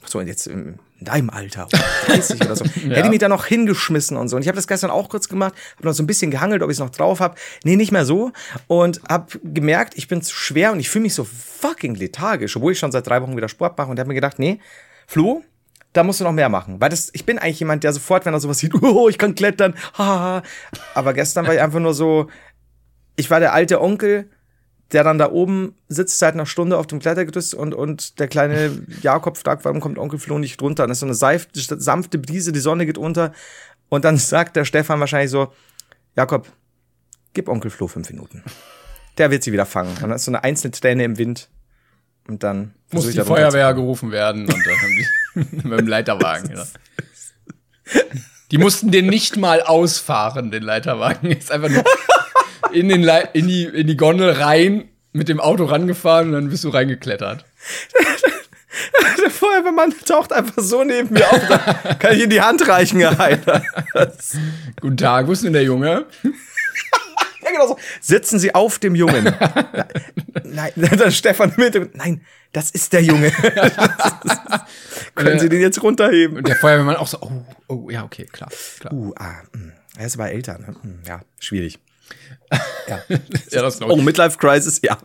[0.06, 1.68] so jetzt in deinem Alter,
[2.08, 4.36] 30 oder so, hätte ich mich da noch hingeschmissen und so.
[4.36, 6.70] Und ich habe das gestern auch kurz gemacht, habe noch so ein bisschen gehangelt, ob
[6.70, 7.36] ich es noch drauf habe.
[7.64, 8.32] Nee, nicht mehr so.
[8.68, 12.74] Und habe gemerkt, ich bin zu schwer und ich fühle mich so fucking lethargisch, obwohl
[12.74, 13.90] ich schon seit drei Wochen wieder Sport mache.
[13.90, 14.60] Und habe mir gedacht, nee,
[15.08, 15.44] Flo,
[15.94, 16.80] da musst du noch mehr machen.
[16.80, 19.36] Weil das, ich bin eigentlich jemand, der sofort, wenn er sowas sieht, oh, ich kann
[19.36, 20.44] klettern, haha.
[20.94, 22.30] Aber gestern war ich einfach nur so,
[23.16, 24.30] ich war der alte Onkel,
[24.92, 28.72] der dann da oben sitzt seit einer Stunde auf dem Klettergerüst und, und der kleine
[29.02, 30.84] Jakob fragt, warum kommt Onkel Flo nicht runter?
[30.84, 33.34] Und es ist so eine seifte, sanfte Brise, die Sonne geht unter.
[33.90, 35.52] Und dann sagt der Stefan wahrscheinlich so,
[36.16, 36.48] Jakob,
[37.34, 38.44] gib Onkel Flo fünf Minuten.
[39.18, 39.92] der wird sie wieder fangen.
[39.96, 41.50] Und dann ist so eine einzelne Träne im Wind.
[42.30, 46.56] Und dann Muss die Feuerwehr gerufen werden und dann haben die mit dem Leiterwagen.
[46.56, 46.64] Ja.
[48.52, 51.32] Die mussten den nicht mal ausfahren, den Leiterwagen.
[51.32, 51.84] Ist einfach nur
[52.72, 56.64] in, den in, die, in die Gondel rein, mit dem Auto rangefahren und dann bist
[56.64, 57.46] du reingeklettert.
[59.24, 61.42] Der Feuerwehrmann taucht einfach so neben mir auf.
[61.48, 63.64] Da kann ich ihm die Hand reichen, Heider.
[64.80, 66.06] Guten Tag, wo ist denn der Junge?
[67.50, 67.78] Ja, genau so.
[68.02, 69.26] Sitzen Sie auf dem Jungen.
[70.44, 71.96] Nein, dann Stefan mit.
[71.96, 72.22] Nein,
[72.52, 73.32] das ist der Junge.
[75.16, 76.38] Können Sie den jetzt runterheben?
[76.38, 77.32] Und der Feuerwehrmann auch so, oh,
[77.68, 78.94] oh, ja, okay, klar, klar.
[78.94, 79.74] Uh, ah, mh.
[79.98, 80.58] er ist aber älter.
[80.60, 80.76] Ne?
[80.82, 81.80] Hm, Ja, schwierig.
[82.88, 83.02] Ja.
[83.52, 83.96] Ja, das glaub Oh.
[83.98, 84.98] Midlife Crisis, ja.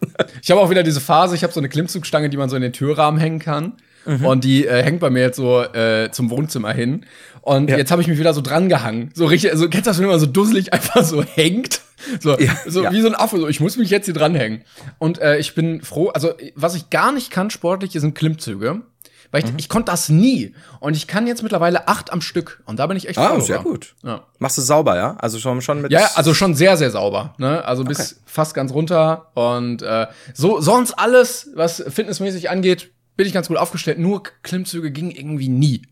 [0.43, 2.63] Ich habe auch wieder diese Phase, ich habe so eine Klimmzugstange, die man so in
[2.63, 3.75] den Türrahmen hängen kann.
[4.07, 4.25] Mhm.
[4.27, 7.07] Und die äh, hängt bei mir jetzt so äh, zum Wohnzimmer hin.
[7.43, 9.11] Und jetzt habe ich mich wieder so dran gehangen.
[9.15, 11.81] So richtig, also kennst du das, wenn man so dusselig einfach so hängt?
[12.21, 12.93] So, Ja, so ja.
[12.93, 14.63] wie so ein Affe, so ich muss mich jetzt hier dranhängen.
[14.99, 18.83] Und äh, ich bin froh, also was ich gar nicht kann sportlich, sind Klimmzüge.
[19.31, 19.49] Weil Mhm.
[19.57, 20.55] ich, ich konnte das nie.
[20.81, 22.63] Und ich kann jetzt mittlerweile acht am Stück.
[22.67, 23.25] Und da bin ich echt froh.
[23.25, 23.95] Ah, sehr gut.
[24.05, 24.23] Ja.
[24.39, 25.17] Machst du sauber, ja?
[25.19, 25.91] Also schon, schon mit.
[25.91, 27.35] Ja, ja, also schon sehr, sehr sauber.
[27.39, 27.65] Ne?
[27.65, 28.21] Also bis Okay.
[28.27, 29.31] fast ganz runter.
[29.35, 33.99] Und äh, so sonst alles, was fitnessmäßig angeht, bin ich ganz gut aufgestellt.
[33.99, 35.83] Nur Klimmzüge gingen irgendwie nie.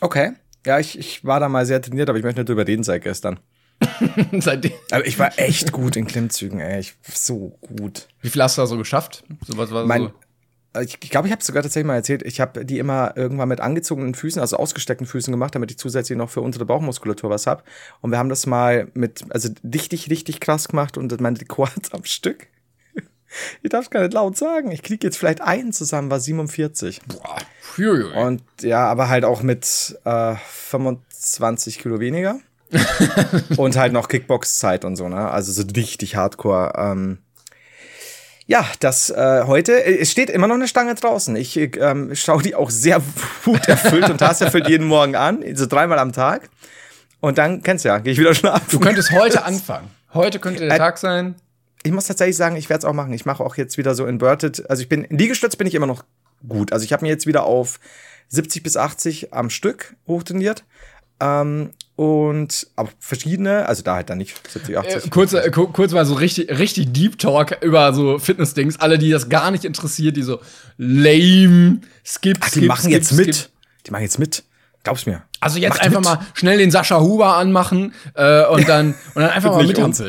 [0.00, 0.32] Okay.
[0.66, 3.02] Ja, ich, ich war da mal sehr trainiert, aber ich möchte nicht drüber reden seit
[3.02, 3.40] gestern.
[4.38, 4.72] Seitdem.
[4.90, 6.80] Aber ich war echt gut in Klimmzügen, ey.
[6.80, 8.08] Ich so gut.
[8.20, 9.24] Wie viel hast du da so geschafft?
[9.46, 10.10] So was war Mein,
[10.74, 10.80] so.
[10.80, 12.22] ich glaube, ich habe es sogar tatsächlich mal erzählt.
[12.22, 16.18] Ich habe die immer irgendwann mit angezogenen Füßen, also ausgesteckten Füßen gemacht, damit ich zusätzlich
[16.18, 17.64] noch für unsere Bauchmuskulatur was hab.
[18.00, 22.04] Und wir haben das mal mit, also richtig, richtig krass gemacht und meine Quads am
[22.04, 22.48] Stück.
[23.62, 24.70] Ich darf es gar nicht laut sagen.
[24.72, 27.00] Ich krieg jetzt vielleicht einen zusammen, war 47.
[27.06, 27.36] Boah.
[28.16, 32.40] Und ja, aber halt auch mit äh, 25 Kilo weniger.
[33.56, 35.30] und halt noch Kickbox-Zeit und so, ne?
[35.30, 36.72] Also so richtig hardcore.
[36.76, 37.18] Ähm,
[38.46, 41.34] ja, das äh, heute, äh, es steht immer noch eine Stange draußen.
[41.36, 43.00] Ich äh, ähm, schaue die auch sehr
[43.44, 46.48] wuterfüllt und hasserfüllt jeden Morgen an, so dreimal am Tag.
[47.20, 48.66] Und dann, kennst du ja, gehe ich wieder schlafen.
[48.70, 49.90] Du könntest heute anfangen.
[50.14, 51.36] Heute könnte der Äh, Tag sein.
[51.84, 53.12] Ich muss tatsächlich sagen, ich werde es auch machen.
[53.12, 54.68] Ich mache auch jetzt wieder so inverted.
[54.70, 56.04] Also ich bin in Liegestütz bin ich immer noch
[56.46, 56.72] gut.
[56.72, 57.78] Also ich habe mir jetzt wieder auf
[58.28, 60.64] 70 bis 80 am Stück hochtrainiert.
[61.20, 65.10] Ähm, und aber verschiedene, also da halt dann nicht 70, Äh, 80.
[65.10, 68.78] kurz, äh, ku- kurz mal so richtig, richtig Deep Talk über so Fitness-Dings.
[68.78, 70.38] Alle, die das gar nicht interessiert, die so
[70.76, 73.26] lame, skip, Ach, die skip, machen skip, jetzt skip.
[73.26, 73.50] mit.
[73.86, 74.44] Die machen jetzt mit.
[74.84, 75.22] Glaub's mir.
[75.40, 76.08] Also jetzt Macht einfach mit.
[76.08, 80.00] mal schnell den Sascha Huber anmachen äh, und dann und dann einfach mal Nicht uns.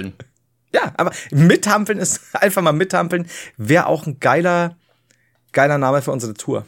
[0.74, 3.28] Ja, aber mithampeln ist einfach mal mithampeln.
[3.58, 4.76] Wäre auch ein geiler,
[5.52, 6.66] geiler Name für unsere Tour.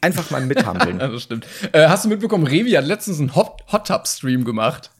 [0.00, 0.98] Einfach mal mithampeln.
[1.00, 1.46] Ja, das stimmt.
[1.72, 4.90] Äh, hast du mitbekommen, Revi hat letztens einen Hot, Hot Tub Stream gemacht.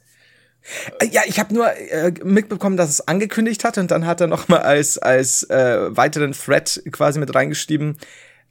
[1.00, 4.28] Äh, Ja, ich habe nur äh, mitbekommen, dass es angekündigt hat und dann hat er
[4.28, 7.96] noch mal als als äh, weiteren Thread quasi mit reingeschrieben,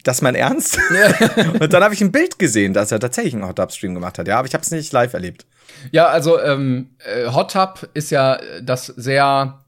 [0.03, 0.77] das ist mein Ernst.
[1.59, 4.17] und dann habe ich ein Bild gesehen, dass er tatsächlich einen Hot Tub Stream gemacht
[4.19, 4.27] hat.
[4.27, 5.45] Ja, aber ich habe es nicht live erlebt.
[5.91, 9.60] Ja, also ähm, äh, Hot Tub ist ja das sehr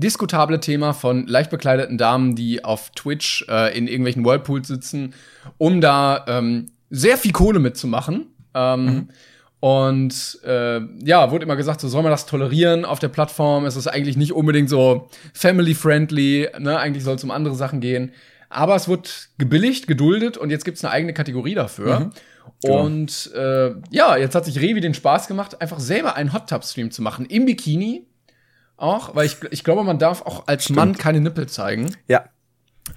[0.00, 5.14] diskutable Thema von leicht bekleideten Damen, die auf Twitch äh, in irgendwelchen Whirlpools sitzen,
[5.58, 8.26] um da ähm, sehr viel Kohle mitzumachen.
[8.54, 9.08] Ähm,
[9.60, 13.66] Und äh, ja, wurde immer gesagt, so soll man das tolerieren auf der Plattform.
[13.66, 16.78] Es ist eigentlich nicht unbedingt so family-friendly, ne?
[16.78, 18.12] Eigentlich soll es um andere Sachen gehen.
[18.48, 22.10] Aber es wird gebilligt, geduldet und jetzt gibt's eine eigene Kategorie dafür.
[22.62, 26.64] Und äh, ja, jetzt hat sich Revi den Spaß gemacht, einfach selber einen Hot Tub
[26.64, 28.06] Stream zu machen im Bikini
[28.80, 31.94] auch, weil ich, ich glaube, man darf auch als Mann keine Nippel zeigen.
[32.08, 32.24] Ja.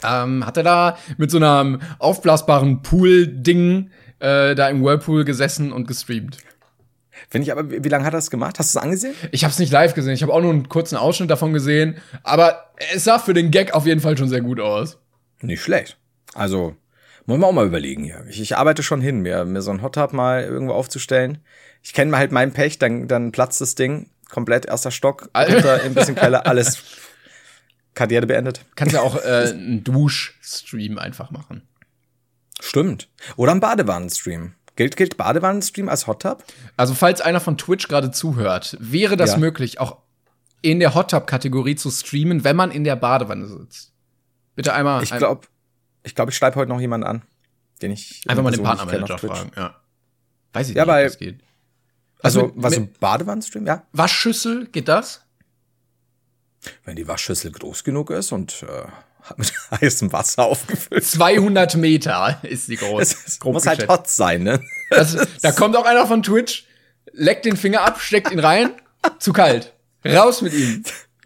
[0.03, 5.87] Ähm, hat er da mit so einem aufblasbaren Pool-Ding äh, da im Whirlpool gesessen und
[5.87, 6.37] gestreamt.
[7.29, 8.59] Finde ich aber, wie, lange hat er das gemacht?
[8.59, 9.13] Hast du es angesehen?
[9.31, 11.97] Ich habe es nicht live gesehen, ich habe auch nur einen kurzen Ausschnitt davon gesehen,
[12.23, 14.97] aber es sah für den Gag auf jeden Fall schon sehr gut aus.
[15.41, 15.97] Nicht schlecht.
[16.33, 16.75] Also,
[17.25, 18.25] muss man auch mal überlegen hier.
[18.29, 21.39] Ich, ich arbeite schon hin, mir, mir so ein Hot Tub mal irgendwo aufzustellen.
[21.81, 24.09] Ich kenne halt meinen Pech, dann, dann platzt das Ding.
[24.33, 25.53] Komplett erster Stock, Alter.
[25.53, 26.81] runter, ein bisschen Keller, alles
[27.93, 28.65] Karriere beendet.
[28.75, 31.61] Kannst ja auch äh, einen Duschstream einfach machen.
[32.59, 33.09] Stimmt.
[33.35, 34.55] Oder ein Badewannenstream.
[34.75, 36.43] Gilt, gilt Badewannenstream als Hot Tub?
[36.77, 39.37] Also, falls einer von Twitch gerade zuhört, wäre das Ja.
[39.37, 39.97] möglich, auch
[40.63, 43.91] in der Hot Tub-Kategorie zu streamen, wenn man in der Badewanne sitzt.
[44.55, 45.03] Bitte einmal.
[45.03, 45.45] Ich glaube,
[46.01, 47.21] ich, glaub, ich schreibe heute noch jemanden an,
[47.83, 48.23] den ich.
[48.27, 49.75] Einfach mal den Partnermanager fragen, ja.
[50.53, 51.39] Weiß ich Ja, nicht, ob weil- das geht.
[52.23, 53.67] Also, mit- was ein Badewannenstream?
[53.67, 53.83] Ja.
[53.91, 55.21] Waschschüssel, geht das?
[56.85, 58.83] Wenn die Waschschüssel groß genug ist und äh,
[59.37, 61.03] mit heißem Wasser aufgefüllt.
[61.05, 63.15] 200 Meter ist die groß.
[63.27, 63.91] Es grob muss halt geschätzt.
[63.99, 64.61] hot sein, ne?
[64.89, 66.65] Das, da kommt auch einer von Twitch,
[67.11, 68.71] leckt den Finger ab, steckt ihn rein,
[69.19, 69.73] zu kalt.
[70.05, 70.83] Raus mit ihm.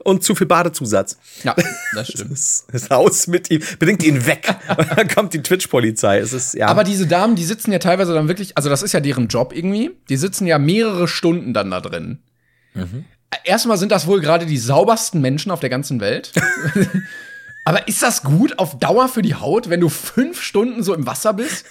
[0.07, 1.17] Und zu viel Badezusatz.
[1.43, 1.53] Ja,
[1.93, 2.31] das stimmt.
[2.31, 4.55] Das, das Haus mit ihm, bringt ihn weg.
[4.77, 6.19] Und dann kommt die Twitch-Polizei.
[6.19, 6.67] Es ist, ja.
[6.67, 9.51] Aber diese Damen, die sitzen ja teilweise dann wirklich, also das ist ja deren Job
[9.53, 12.19] irgendwie, die sitzen ja mehrere Stunden dann da drin.
[13.43, 16.31] Erstmal sind das wohl gerade die saubersten Menschen auf der ganzen Welt.
[17.65, 21.05] Aber ist das gut auf Dauer für die Haut, wenn du fünf Stunden so im
[21.05, 21.65] Wasser bist?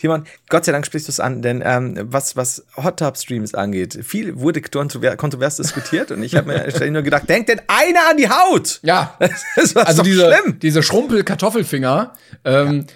[0.00, 3.54] Jemand, Gott sei Dank sprichst du es an, denn ähm, was, was Hot Tub Streams
[3.54, 7.60] angeht, viel wurde kontrover kontrovers diskutiert und ich habe mir ständig nur gedacht, denkt denn
[7.66, 8.80] einer an die Haut?
[8.82, 9.18] Ja.
[9.56, 10.58] Das war also diese, schlimm.
[10.60, 12.12] diese Schrumpel-Kartoffelfinger,
[12.44, 12.86] ähm,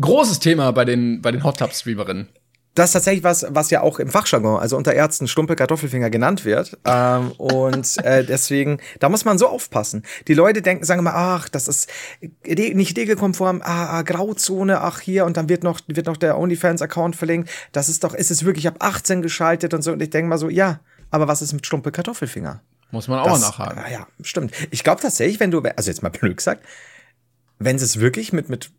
[0.00, 2.28] großes Thema bei den, bei den Hot Tub Streamerinnen.
[2.76, 6.44] Das ist tatsächlich was, was ja auch im Fachjargon, also unter Ärzten Stumpel Kartoffelfinger genannt
[6.44, 6.78] wird.
[6.84, 10.04] Ähm, und äh, deswegen, da muss man so aufpassen.
[10.28, 11.90] Die Leute denken, sagen immer, ach, das ist
[12.44, 17.16] nicht regelkonform, ah, ah, Grauzone, ach hier, und dann wird noch, wird noch der OnlyFans-Account
[17.16, 17.50] verlinkt.
[17.72, 19.92] Das ist doch, ist es wirklich ab 18 geschaltet und so.
[19.92, 22.60] Und ich denke mal so, ja, aber was ist mit Stumpel Kartoffelfinger?
[22.90, 23.78] Muss man auch Das- nachhaken.
[23.84, 24.52] Ah, ja, stimmt.
[24.70, 26.62] Ich glaube tatsächlich, wenn du, also jetzt mal blöd gesagt,
[27.58, 28.70] wenn sie es wirklich mit, mit,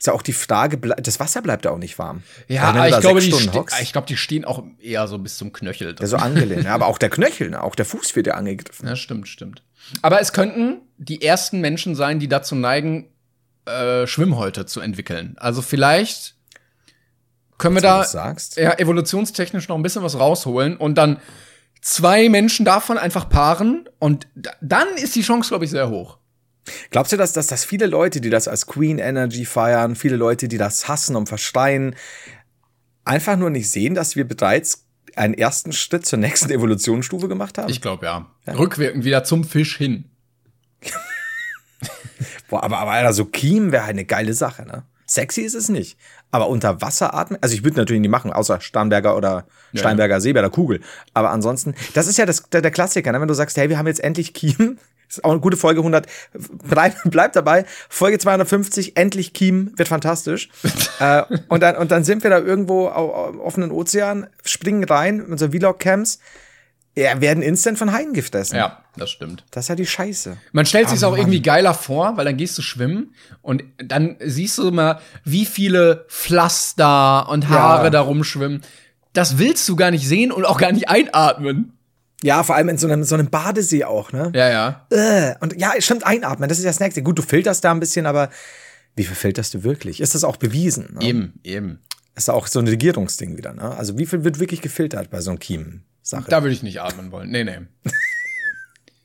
[0.00, 2.22] ist ja auch die Frage, das Wasser bleibt ja auch nicht warm.
[2.48, 5.94] Ja, ich glaube, die ich glaube, die stehen auch eher so bis zum Knöchel.
[6.00, 6.66] Ja, so angelehnt.
[6.66, 8.88] Aber auch der Knöchel, auch der Fuß wird ja angegriffen.
[8.88, 9.62] Ja, stimmt, stimmt.
[10.00, 13.10] Aber es könnten die ersten Menschen sein, die dazu neigen,
[13.66, 15.36] äh, Schwimmhäute zu entwickeln.
[15.38, 16.34] Also vielleicht
[17.58, 18.06] können wir da
[18.56, 21.18] ja, evolutionstechnisch noch ein bisschen was rausholen und dann
[21.82, 26.19] zwei Menschen davon einfach paaren und da, dann ist die Chance, glaube ich, sehr hoch.
[26.90, 30.48] Glaubst du, dass, dass, dass viele Leute, die das als Queen Energy feiern, viele Leute,
[30.48, 31.96] die das hassen und verstehen,
[33.04, 34.86] einfach nur nicht sehen, dass wir bereits
[35.16, 37.70] einen ersten Schritt zur nächsten Evolutionsstufe gemacht haben?
[37.70, 38.26] Ich glaube ja.
[38.46, 40.04] Rückwirkend wieder zum Fisch hin.
[42.48, 44.84] Boah, aber, aber Alter, so Kiem wäre eine geile Sache, ne?
[45.06, 45.98] Sexy ist es nicht.
[46.30, 50.32] Aber unter Wasser atmen, also ich würde natürlich nicht machen, außer Starnberger oder Steinberger See
[50.32, 50.80] bei der Kugel.
[51.14, 53.20] Aber ansonsten, das ist ja das, der, der Klassiker, ne?
[53.20, 54.78] wenn du sagst, hey, wir haben jetzt endlich Kiem.
[55.10, 56.06] Das ist auch eine gute Folge 100.
[56.68, 57.64] Bleib, bleib dabei.
[57.88, 60.48] Folge 250, endlich Kiem, wird fantastisch.
[61.00, 65.20] äh, und, dann, und dann sind wir da irgendwo au- au- offenen Ozean, springen rein,
[65.20, 66.20] unsere Vlog-Camps,
[66.96, 68.56] ja, werden instant von Haien gefressen.
[68.56, 69.44] Ja, das stimmt.
[69.52, 70.36] Das ist ja die Scheiße.
[70.52, 71.20] Man stellt sich Ah, auch Mann.
[71.20, 76.04] irgendwie geiler vor, weil dann gehst du schwimmen und dann siehst du immer, wie viele
[76.08, 77.90] Pflaster und Haare Ja.
[77.90, 78.62] da rumschwimmen.
[79.12, 81.72] Das willst du gar nicht sehen und auch gar nicht einatmen.
[82.22, 84.30] Ja, vor allem in so einem, so einem Badesee auch, ne?
[84.34, 84.86] Ja, ja.
[84.90, 87.02] Äh, und ja, stimmt, einatmen, das ist ja das Nächste.
[87.02, 88.28] Gut, du filterst da ein bisschen, aber
[88.96, 90.00] wie viel filterst du wirklich?
[90.00, 90.96] Ist das auch bewiesen?
[90.98, 91.06] Ne?
[91.06, 91.78] Eben, eben.
[92.16, 93.74] Ist auch so ein Regierungsding wieder, ne?
[93.76, 96.26] Also wie viel wird wirklich gefiltert bei so einem Kiem-Sache?
[96.28, 97.30] Da würde ich nicht atmen wollen.
[97.30, 97.58] Nee, nee.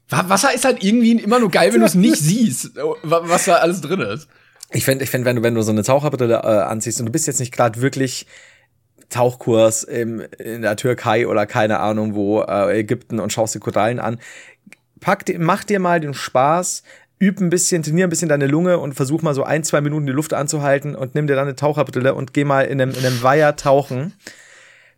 [0.09, 3.45] Wa- Wasser ist halt irgendwie immer nur geil, wenn du es nicht siehst, wa- was
[3.45, 4.27] da alles drin ist.
[4.71, 7.11] Ich finde, ich find, wenn du, wenn du so eine Taucherbrille äh, anziehst und du
[7.11, 8.25] bist jetzt nicht gerade wirklich
[9.09, 13.99] Tauchkurs im, in der Türkei oder keine Ahnung wo, äh, Ägypten und schaust dir Korallen
[13.99, 14.19] an,
[14.99, 16.83] pack dir, mach dir mal den Spaß,
[17.21, 20.05] üb ein bisschen, trainier ein bisschen deine Lunge und versuch mal so ein, zwei Minuten
[20.05, 23.05] die Luft anzuhalten und nimm dir dann eine Taucherbrille und geh mal in einem, in
[23.05, 24.13] einem Weiher tauchen.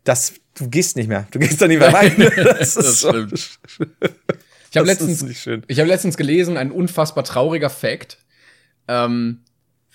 [0.04, 1.26] Das, du gehst nicht mehr.
[1.30, 2.12] Du gehst da nicht mehr rein.
[2.36, 3.58] Das, Das so- stimmt.
[4.70, 8.18] Ich habe letztens, ich habe letztens gelesen, ein unfassbar trauriger Fact.
[8.86, 9.40] Ähm,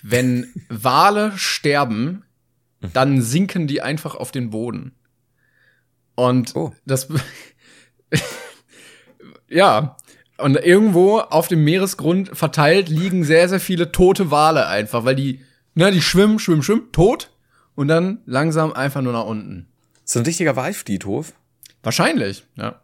[0.01, 2.23] wenn Wale sterben,
[2.93, 4.93] dann sinken die einfach auf den Boden.
[6.15, 6.71] Und Oh.
[6.85, 7.07] das,
[9.49, 9.97] ja,
[10.37, 15.41] und irgendwo auf dem Meeresgrund verteilt liegen sehr, sehr viele tote Wale einfach, weil die,
[15.75, 17.31] ne, die schwimmen, schwimmen, schwimmen, tot
[17.75, 19.67] und dann langsam einfach nur nach unten.
[20.03, 21.33] So ein richtiger Walfriedhof.
[21.81, 22.81] Wahrscheinlich, ja.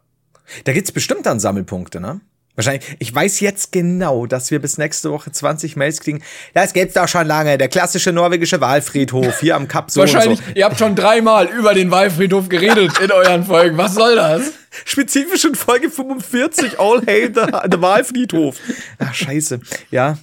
[0.64, 2.20] Da gibt's bestimmt dann Sammelpunkte, ne?
[2.56, 2.96] Wahrscheinlich.
[2.98, 6.22] Ich weiß jetzt genau, dass wir bis nächste Woche 20 Mails kriegen.
[6.52, 7.56] Das gibt's doch schon lange.
[7.56, 10.52] Der klassische norwegische Walfriedhof hier am Kap so Wahrscheinlich, so.
[10.54, 13.78] ihr habt schon dreimal über den Waldfriedhof geredet in euren Folgen.
[13.78, 14.52] Was soll das?
[14.84, 18.56] Spezifisch in Folge 45 All Hail the, the Walfriedhof.
[18.98, 19.60] Ach, scheiße.
[19.90, 20.18] Ja.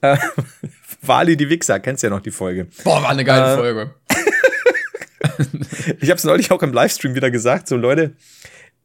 [0.00, 0.16] Äh,
[1.02, 2.66] Wali die Wichser, kennst ja noch die Folge.
[2.84, 3.94] Boah, war eine geile Folge.
[6.00, 8.12] Ich habe es neulich auch im Livestream wieder gesagt, so Leute,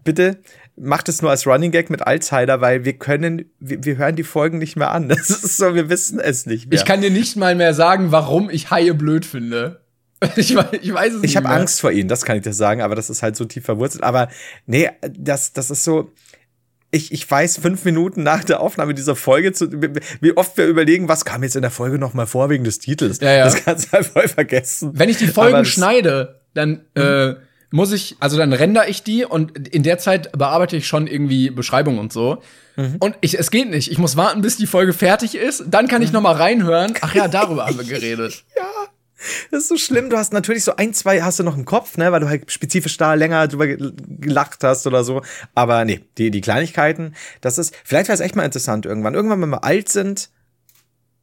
[0.04, 0.38] bitte
[0.78, 4.24] macht es nur als Running Gag mit Alzheimer, weil wir können, wir, wir hören die
[4.24, 5.10] Folgen nicht mehr an.
[5.16, 6.78] Das ist so, wir wissen es nicht mehr.
[6.78, 9.82] Ich kann dir nicht mal mehr sagen, warum ich Haie blöd finde.
[10.38, 11.50] Ich weiß, ich weiß es nicht Ich habe.
[11.50, 14.04] Angst vor ihnen, das kann ich dir sagen, aber das ist halt so tief verwurzelt.
[14.04, 14.30] Aber
[14.66, 16.12] nee, das, das ist so.
[16.90, 19.70] Ich, ich weiß fünf Minuten nach der Aufnahme dieser Folge, zu,
[20.22, 22.80] wie oft wir überlegen, was kam jetzt in der Folge noch mal vor wegen des
[22.80, 23.20] Titels.
[23.20, 23.44] Ja, ja.
[23.44, 24.92] Das kannst du halt voll vergessen.
[24.94, 27.36] Wenn ich die Folgen Aber schneide, dann äh,
[27.76, 31.50] muss ich, also dann render ich die und in der Zeit bearbeite ich schon irgendwie
[31.50, 32.42] Beschreibungen und so.
[32.78, 32.96] Mhm.
[33.00, 33.92] Und ich, es geht nicht.
[33.92, 35.66] Ich muss warten, bis die Folge fertig ist.
[35.68, 36.94] Dann kann ich noch mal reinhören.
[37.02, 38.46] Ach ja, darüber haben wir geredet.
[39.52, 40.10] Das ist so schlimm.
[40.10, 42.52] Du hast natürlich so ein, zwei hast du noch im Kopf, ne, weil du halt
[42.52, 45.22] spezifisch da länger drüber ge- gelacht hast oder so.
[45.54, 49.16] Aber nee, die, die Kleinigkeiten, das ist, vielleicht wäre es echt mal interessant irgendwann.
[49.16, 50.30] Irgendwann, wenn wir alt sind,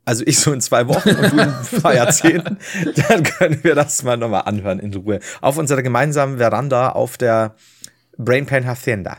[0.05, 2.59] also ich so in zwei Wochen und du in ein paar Jahrzehnten,
[3.09, 5.21] dann können wir das mal nochmal anhören in Ruhe.
[5.41, 7.55] Auf unserer gemeinsamen Veranda auf der
[8.19, 9.19] Brain Pain Hacienda.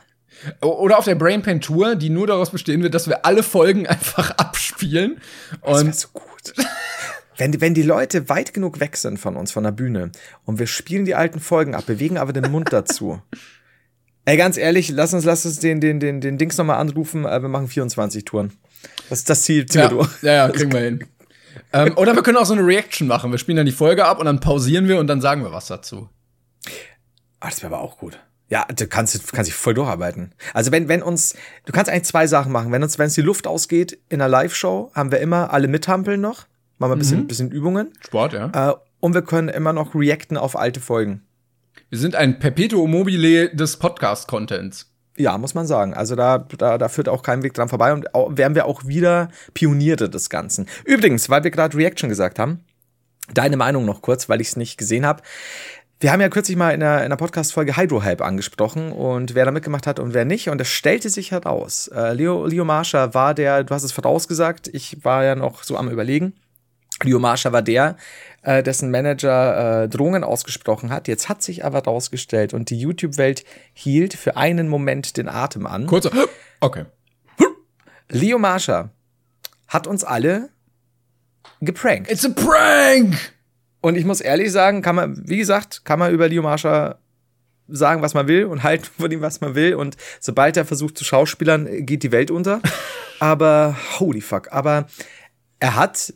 [0.62, 3.88] Oder auf der Brain Pain Tour, die nur daraus bestehen wird, dass wir alle Folgen
[3.88, 5.22] einfach abspielen.
[5.64, 6.54] Das Und so gut.
[7.38, 10.12] Wenn, die- wenn die Leute weit genug weg sind von uns, von der Bühne,
[10.46, 13.22] und wir spielen die alten Folgen ab, bewegen aber den Mund dazu.
[14.26, 17.26] Ey, ganz ehrlich, lass uns, lass uns den, den, den, den Dings nochmal anrufen.
[17.26, 18.52] äh, Wir machen 24 Touren.
[19.10, 20.24] Das ist das Ziel, ziehen ja, wir durch.
[20.24, 21.06] ja, ja, kriegen wir hin.
[21.74, 23.32] ähm, oder wir können auch so eine Reaction machen.
[23.32, 25.68] Wir spielen dann die Folge ab und dann pausieren wir und dann sagen wir was
[25.68, 26.10] dazu.
[27.40, 28.20] Ah, das wäre aber auch gut.
[28.50, 30.34] Ja, du kannst, du kannst dich voll durcharbeiten.
[30.54, 31.36] Also wenn, wenn uns,
[31.66, 32.72] du kannst eigentlich zwei Sachen machen.
[32.72, 36.22] Wenn uns, wenn uns die Luft ausgeht in einer Live-Show, haben wir immer alle mithampeln
[36.22, 36.46] noch.
[36.78, 37.92] Machen wir ein bisschen, bisschen Übungen.
[38.06, 38.72] Sport, ja.
[38.72, 41.24] Äh, und wir können immer noch reacten auf alte Folgen.
[41.90, 44.93] Wir sind ein Perpetuum mobile des Podcast-Contents.
[45.18, 45.94] Ja, muss man sagen.
[45.94, 48.86] Also da, da, da führt auch kein Weg dran vorbei und auch, werden wir auch
[48.86, 50.68] wieder Pioniere des Ganzen.
[50.86, 52.64] Übrigens, weil wir gerade Reaction gesagt haben,
[53.34, 55.22] deine Meinung noch kurz, weil ich es nicht gesehen habe.
[56.00, 59.52] Wir haben ja kürzlich mal in einer, in einer Podcast-Folge Hydrohype angesprochen und wer da
[59.52, 60.50] mitgemacht hat und wer nicht.
[60.50, 64.68] Und es stellte sich heraus, äh, Leo, Leo Marsha war der, du hast es vorausgesagt,
[64.68, 66.34] ich war ja noch so am Überlegen.
[67.06, 67.98] Leo Marsha war der,
[68.42, 71.08] äh, dessen Manager äh, Drohungen ausgesprochen hat.
[71.08, 75.88] Jetzt hat sich aber rausgestellt und die YouTube-Welt hielt für einen Moment den Atem an.
[75.88, 76.12] Kurzer.
[76.60, 76.86] Okay.
[78.10, 78.90] Leo Marsha
[79.68, 80.50] hat uns alle
[81.62, 82.12] geprankt.
[82.12, 83.16] It's a prank!
[83.82, 87.00] Und ich muss ehrlich sagen, kann man, wie gesagt, kann man über Leo Marsha
[87.68, 89.76] sagen, was man will und halten von ihm, was man will.
[89.76, 92.62] Und sobald er versucht zu schauspielern, geht die Welt unter.
[93.20, 94.52] Aber holy fuck.
[94.52, 94.88] Aber
[95.60, 96.14] er hat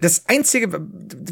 [0.00, 0.68] das Einzige,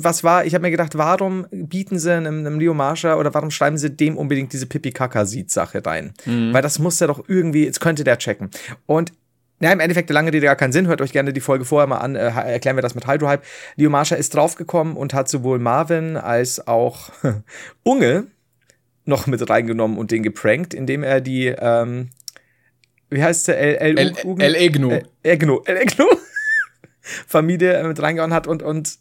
[0.00, 3.50] was war, ich habe mir gedacht, warum bieten sie einem, einem Leo Marsha oder warum
[3.50, 6.12] schreiben sie dem unbedingt diese Pipi-Kaka-Sieht-Sache rein?
[6.52, 8.50] Weil das muss er doch irgendwie, jetzt könnte der checken.
[8.86, 9.12] Und
[9.62, 10.86] ja, im Endeffekt, der lange Rede gar keinen Sinn.
[10.86, 12.16] Hört euch gerne die Folge vorher mal an.
[12.16, 13.42] Äh, erklären wir das mit Hydrohype.
[13.76, 17.10] Leo Marsha ist draufgekommen und hat sowohl Marvin als auch
[17.82, 18.28] Unge
[19.04, 22.08] noch mit reingenommen und den geprankt, indem er die, ähm,
[23.10, 23.58] wie heißt der?
[23.58, 23.98] L, L,
[24.40, 24.54] El-
[27.00, 28.98] Familie äh, mit reingehauen hat und, und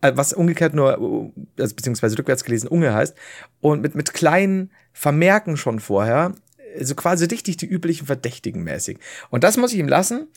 [0.00, 3.14] äh, was umgekehrt nur, uh, also beziehungsweise rückwärts gelesen, Unge heißt.
[3.60, 6.34] Und mit, mit kleinen Vermerken schon vorher,
[6.80, 8.98] so quasi richtig die üblichen Verdächtigen mäßig.
[9.30, 10.28] Und das muss ich ihm lassen.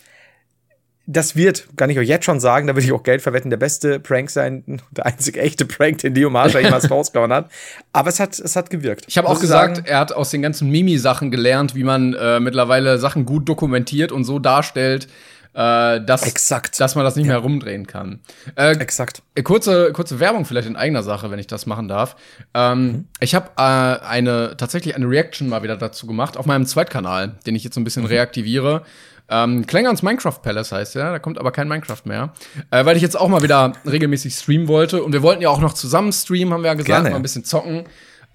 [1.07, 3.57] Das wird, kann ich euch jetzt schon sagen, da würde ich auch Geld verwetten, der
[3.57, 7.51] beste Prank sein, der einzige echte Prank, den Leo Marsha jemals rausgehauen hat.
[7.91, 9.05] Aber es hat, es hat gewirkt.
[9.07, 12.39] Ich habe auch gesagt, sagen, er hat aus den ganzen Mimi-Sachen gelernt, wie man äh,
[12.39, 15.07] mittlerweile Sachen gut dokumentiert und so darstellt,
[15.54, 16.80] äh, dass, Exakt.
[16.80, 18.20] dass man das nicht mehr rumdrehen kann.
[18.56, 19.22] Äh, exakt.
[19.36, 22.16] Äh, Kurze, kurze Werbung vielleicht in eigener Sache, wenn ich das machen darf.
[22.54, 27.36] Ähm, Ich habe äh, eine tatsächlich eine Reaction mal wieder dazu gemacht auf meinem Zweitkanal,
[27.45, 28.84] den ich jetzt so ein bisschen reaktiviere.
[29.30, 32.34] Ähm, Klängerns Minecraft Palace heißt ja, da kommt aber kein Minecraft mehr,
[32.70, 35.62] äh, weil ich jetzt auch mal wieder regelmäßig streamen wollte und wir wollten ja auch
[35.62, 37.10] noch zusammen streamen, haben wir ja gesagt, Gerne.
[37.12, 37.86] mal ein bisschen zocken.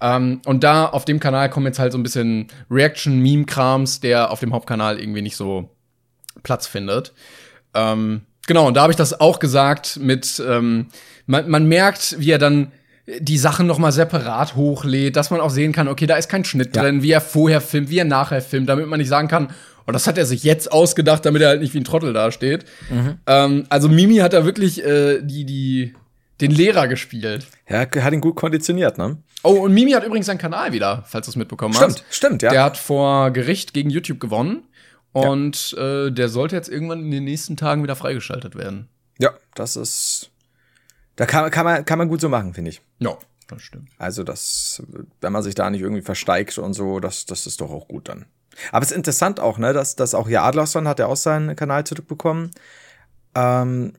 [0.01, 4.39] Ähm, und da auf dem Kanal kommen jetzt halt so ein bisschen Reaction-Meme-Krams, der auf
[4.39, 5.69] dem Hauptkanal irgendwie nicht so
[6.43, 7.13] Platz findet.
[7.73, 10.87] Ähm, genau, und da habe ich das auch gesagt mit, ähm,
[11.25, 12.71] man, man merkt, wie er dann
[13.19, 16.43] die Sachen noch mal separat hochlädt, dass man auch sehen kann, okay, da ist kein
[16.43, 16.81] Schnitt Ja.
[16.83, 19.49] drin, wie er vorher filmt, wie er nachher filmt, damit man nicht sagen kann,
[19.87, 22.65] oh, das hat er sich jetzt ausgedacht, damit er halt nicht wie ein Trottel dasteht.
[23.25, 25.93] Ähm, also Mimi hat da wirklich äh, die, die,
[26.41, 27.47] den Lehrer gespielt.
[27.69, 29.17] Ja, hat ihn gut konditioniert, ne?
[29.43, 32.03] Oh, und Mimi hat übrigens seinen Kanal wieder, falls du es mitbekommen Stimmt, hast.
[32.09, 32.49] stimmt, ja.
[32.51, 34.63] Der hat vor Gericht gegen YouTube gewonnen.
[35.11, 38.87] Und äh, der sollte jetzt irgendwann in den nächsten Tagen wieder freigeschaltet werden.
[39.17, 40.31] Ja, das ist.
[41.15, 42.81] Da kann, kann, man, kann man gut so machen, finde ich.
[42.99, 43.89] Ja, das stimmt.
[43.97, 44.83] Also, das,
[45.21, 48.09] wenn man sich da nicht irgendwie versteigt und so, das, das ist doch auch gut
[48.09, 48.25] dann.
[48.71, 51.55] Aber es ist interessant auch, ne, dass, dass auch hier Adlerson hat ja auch seinen
[51.55, 52.51] Kanal zurückbekommen.
[53.35, 53.93] Ähm,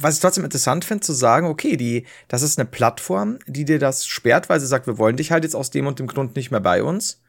[0.00, 3.78] was ich trotzdem interessant finde, zu sagen, okay, die, das ist eine Plattform, die dir
[3.78, 6.36] das sperrt, weil sie sagt, wir wollen dich halt jetzt aus dem und dem Grund
[6.36, 7.20] nicht mehr bei uns.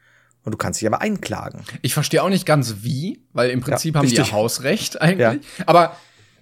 [0.44, 1.64] Und du kannst dich aber einklagen.
[1.82, 4.28] Ich verstehe auch nicht ganz wie, weil im Prinzip Ja, haben die richtig.
[4.32, 5.40] ja Hausrecht eigentlich.
[5.66, 5.96] Aber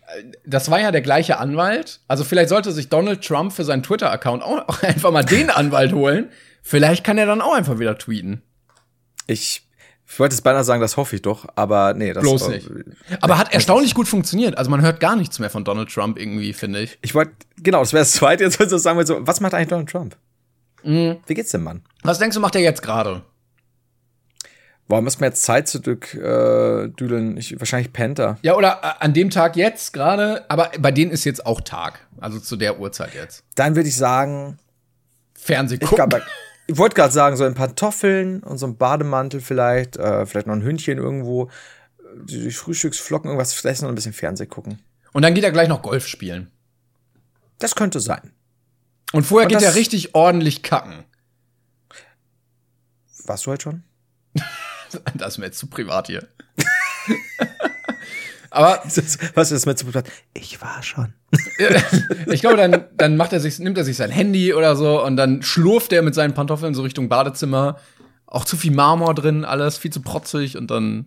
[0.06, 2.00] äh, das war ja der gleiche Anwalt.
[2.06, 6.30] Also vielleicht sollte sich Donald Trump für seinen Twitter-Account auch einfach mal den Anwalt holen.
[6.62, 8.42] Vielleicht kann er dann auch einfach wieder tweeten.
[9.26, 9.66] Ich,
[10.06, 12.68] ich wollte es beinahe sagen, das hoffe ich doch, aber nee, das Bloß nicht.
[13.20, 14.56] Aber hat erstaunlich gut funktioniert.
[14.58, 16.98] Also man hört gar nichts mehr von Donald Trump irgendwie, finde ich.
[17.02, 19.88] Ich wollte, genau, das wäre das zweite, jetzt du sagen, so, was macht eigentlich Donald
[19.88, 20.16] Trump?
[20.84, 21.16] Mhm.
[21.26, 21.82] Wie geht's dem Mann?
[22.02, 23.22] Was denkst du, macht er jetzt gerade?
[24.88, 27.36] Boah, müssen wir jetzt Zeit zurück äh, düdeln?
[27.36, 28.38] Ich, wahrscheinlich Panther.
[28.40, 32.00] Ja, oder äh, an dem Tag jetzt gerade, aber bei denen ist jetzt auch Tag.
[32.18, 33.44] Also zu der Uhrzeit jetzt.
[33.54, 34.58] Dann würde ich sagen,
[35.34, 36.08] Fernseh ich, gucken.
[36.08, 36.22] glaub,
[36.66, 40.54] ich wollte gerade sagen, so ein Pantoffeln und so ein Bademantel vielleicht, äh, vielleicht noch
[40.54, 41.50] ein Hündchen irgendwo,
[42.24, 44.80] die die Frühstücksflocken, irgendwas fressen und ein bisschen Fernsehen gucken.
[45.12, 46.50] Und dann geht er gleich noch Golf spielen.
[47.58, 48.32] Das könnte sein.
[49.12, 51.04] Und vorher Und geht er richtig ordentlich kacken.
[53.24, 53.82] Warst du heute schon?
[55.14, 56.26] Das ist mir jetzt zu privat hier.
[58.50, 58.82] aber
[59.34, 59.86] Was ist das mit zu
[60.34, 61.14] Ich war schon.
[62.26, 65.16] ich glaube, dann, dann macht er sich, nimmt er sich sein Handy oder so und
[65.16, 67.78] dann schlurft er mit seinen Pantoffeln so Richtung Badezimmer.
[68.26, 71.06] Auch zu viel Marmor drin, alles viel zu protzig und dann.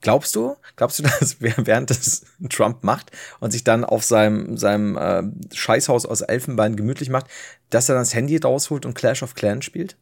[0.00, 4.96] Glaubst du, glaubst du, dass während das Trump macht und sich dann auf seinem, seinem
[4.96, 5.22] äh,
[5.54, 7.26] Scheißhaus aus Elfenbein gemütlich macht,
[7.70, 9.96] dass er dann das Handy rausholt und Clash of Clans spielt?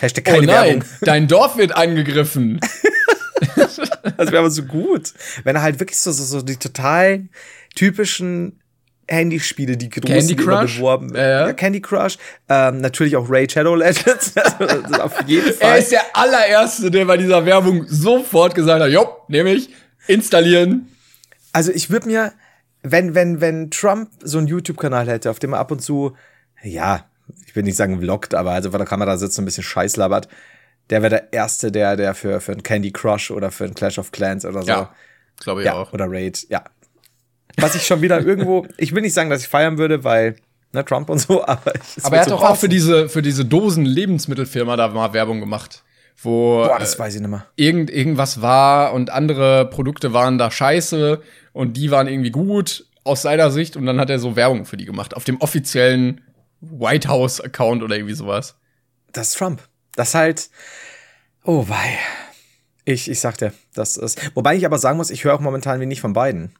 [0.00, 0.84] Hashtag keine oh nein, Werbung.
[1.02, 2.60] dein Dorf wird angegriffen.
[4.16, 5.14] Das wäre aber so gut.
[5.44, 7.28] Wenn er halt wirklich so, so, so die total
[7.74, 8.60] typischen
[9.08, 10.76] Handyspiele, die großen Candy Crush?
[10.76, 11.52] beworben Ja, ja.
[11.52, 12.18] Candy Crush.
[12.48, 14.34] Ähm, natürlich auch Raid Shadow Legends.
[14.58, 15.78] Also, auf jeden Er Fall.
[15.78, 19.70] ist der allererste, der bei dieser Werbung sofort gesagt hat, jo, nehme ich,
[20.06, 20.88] installieren.
[21.52, 22.32] Also ich würde mir,
[22.82, 26.14] wenn, wenn, wenn Trump so einen YouTube-Kanal hätte, auf dem er ab und zu,
[26.62, 27.06] ja,
[27.46, 29.96] ich will nicht sagen vloggt, aber also vor der Kamera sitzt und ein bisschen Scheiß
[29.96, 30.28] labert,
[30.90, 33.98] der wäre der Erste, der, der für, für einen Candy Crush oder für einen Clash
[33.98, 34.68] of Clans oder so.
[34.68, 34.94] Ja,
[35.38, 35.92] glaube ich ja auch.
[35.92, 36.64] oder Raid, ja.
[37.56, 40.36] Was ich schon wieder irgendwo, ich will nicht sagen, dass ich feiern würde, weil,
[40.72, 42.60] ne, Trump und so, aber ich, Aber er hat so doch auch passen.
[42.60, 45.82] für diese, für diese Dosen-Lebensmittelfirma da mal Werbung gemacht.
[46.22, 47.46] Wo Boah, das äh, weiß ich nicht mehr.
[47.56, 51.22] irgend, irgendwas war und andere Produkte waren da scheiße
[51.52, 54.76] und die waren irgendwie gut aus seiner Sicht und dann hat er so Werbung für
[54.76, 55.16] die gemacht.
[55.16, 56.20] Auf dem offiziellen
[56.60, 58.56] White House-Account oder irgendwie sowas.
[59.12, 59.62] Das ist Trump.
[59.96, 60.50] Das halt,
[61.44, 61.98] oh wei.
[62.84, 65.80] Ich, ich sag dir, das ist, wobei ich aber sagen muss, ich höre auch momentan
[65.80, 66.54] wenig von beiden.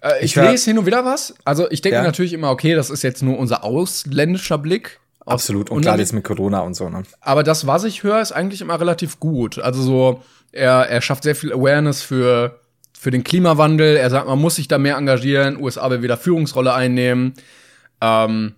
[0.00, 1.34] Äh, ich Ich hör- lese hin und wieder was.
[1.44, 2.02] Also ich denke Ja.
[2.02, 5.00] natürlich immer, okay, das ist jetzt nur unser ausländischer Blick.
[5.24, 5.70] Absolut.
[5.70, 7.02] Und unserem- jetzt mit Corona und so, ne?
[7.20, 9.58] Aber das, was ich höre, ist eigentlich immer relativ gut.
[9.58, 10.22] Also so,
[10.52, 12.60] er, er schafft sehr viel Awareness für,
[12.96, 13.96] für den Klimawandel.
[13.96, 15.60] Er sagt, man muss sich da mehr engagieren.
[15.60, 17.34] USA will wieder Führungsrolle einnehmen.
[18.00, 18.54] Ähm,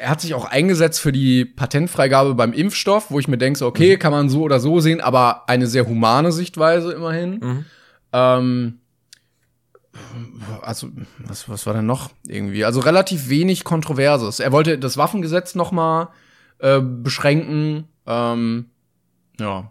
[0.00, 3.66] er hat sich auch eingesetzt für die Patentfreigabe beim Impfstoff, wo ich mir denke, so,
[3.66, 7.64] okay, kann man so oder so sehen, aber eine sehr humane Sichtweise immerhin.
[8.12, 8.80] Ähm,
[10.62, 10.88] also,
[11.18, 12.64] was, was war denn noch irgendwie?
[12.64, 14.40] Also relativ wenig Kontroverses.
[14.40, 16.08] Er wollte das Waffengesetz noch mal
[16.58, 17.88] äh, beschränken.
[18.06, 18.70] Ähm,
[19.38, 19.70] ja.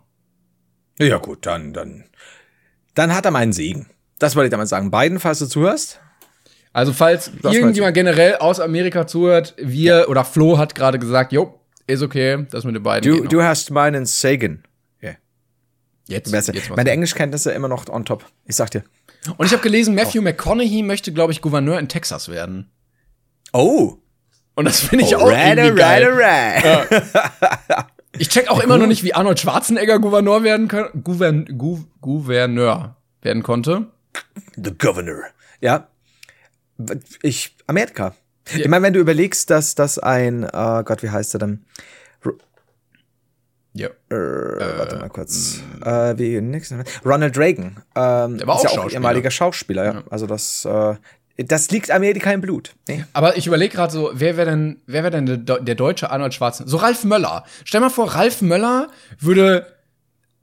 [0.99, 2.05] Ja, gut, dann, dann.
[2.93, 3.87] Dann hat er meinen Segen.
[4.19, 4.91] Das wollte ich damit sagen.
[4.91, 6.01] Biden, falls du zuhörst.
[6.71, 11.59] Also, falls mal irgendjemand generell aus Amerika zuhört, wir oder Flo hat gerade gesagt, jo,
[11.87, 13.11] ist okay, das mit den beiden.
[13.11, 14.63] Du, du hast meinen Segen.
[15.01, 15.11] Ja.
[16.07, 16.53] jetzt, Besser.
[16.53, 18.23] jetzt Meine Englischkenntnisse immer noch on top.
[18.45, 18.83] Ich sag dir.
[19.37, 22.69] Und ich habe gelesen, Matthew McConaughey möchte, glaube ich, Gouverneur in Texas werden.
[23.51, 23.97] Oh.
[24.55, 26.05] Und das finde ich auch irgendwie geil.
[26.05, 26.87] alright.
[28.17, 30.67] Ich check auch immer noch nicht, wie Arnold Schwarzenegger Gouverneur werden
[31.03, 33.87] Gouvern, Gou, Gouverneur werden konnte.
[34.55, 35.25] The Governor.
[35.61, 35.88] Ja.
[37.21, 38.15] Ich, Amerika.
[38.55, 41.65] Ich meine, wenn du überlegst, dass das ein, oh Gott, wie heißt er denn?
[43.73, 43.87] Ja.
[44.09, 45.61] Äh, warte mal kurz.
[45.85, 46.73] Äh, wie nix,
[47.05, 47.77] Ronald Reagan.
[47.95, 48.93] Ähm, Der war auch ja auch Schauspieler.
[48.93, 50.03] ehemaliger Schauspieler, ja.
[50.09, 50.95] Also das, äh,
[51.37, 52.75] das liegt Amerika im Blut.
[52.87, 53.05] Nee.
[53.13, 56.33] Aber ich überlege gerade so, wer wäre denn, wer wäre denn der, der deutsche Arnold
[56.33, 56.71] Schwarzenegger?
[56.71, 57.45] So Ralf Möller.
[57.63, 59.67] Stell mal vor, Ralf Möller würde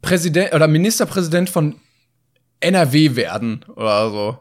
[0.00, 1.80] Präsident oder Ministerpräsident von
[2.60, 4.38] NRW werden oder so.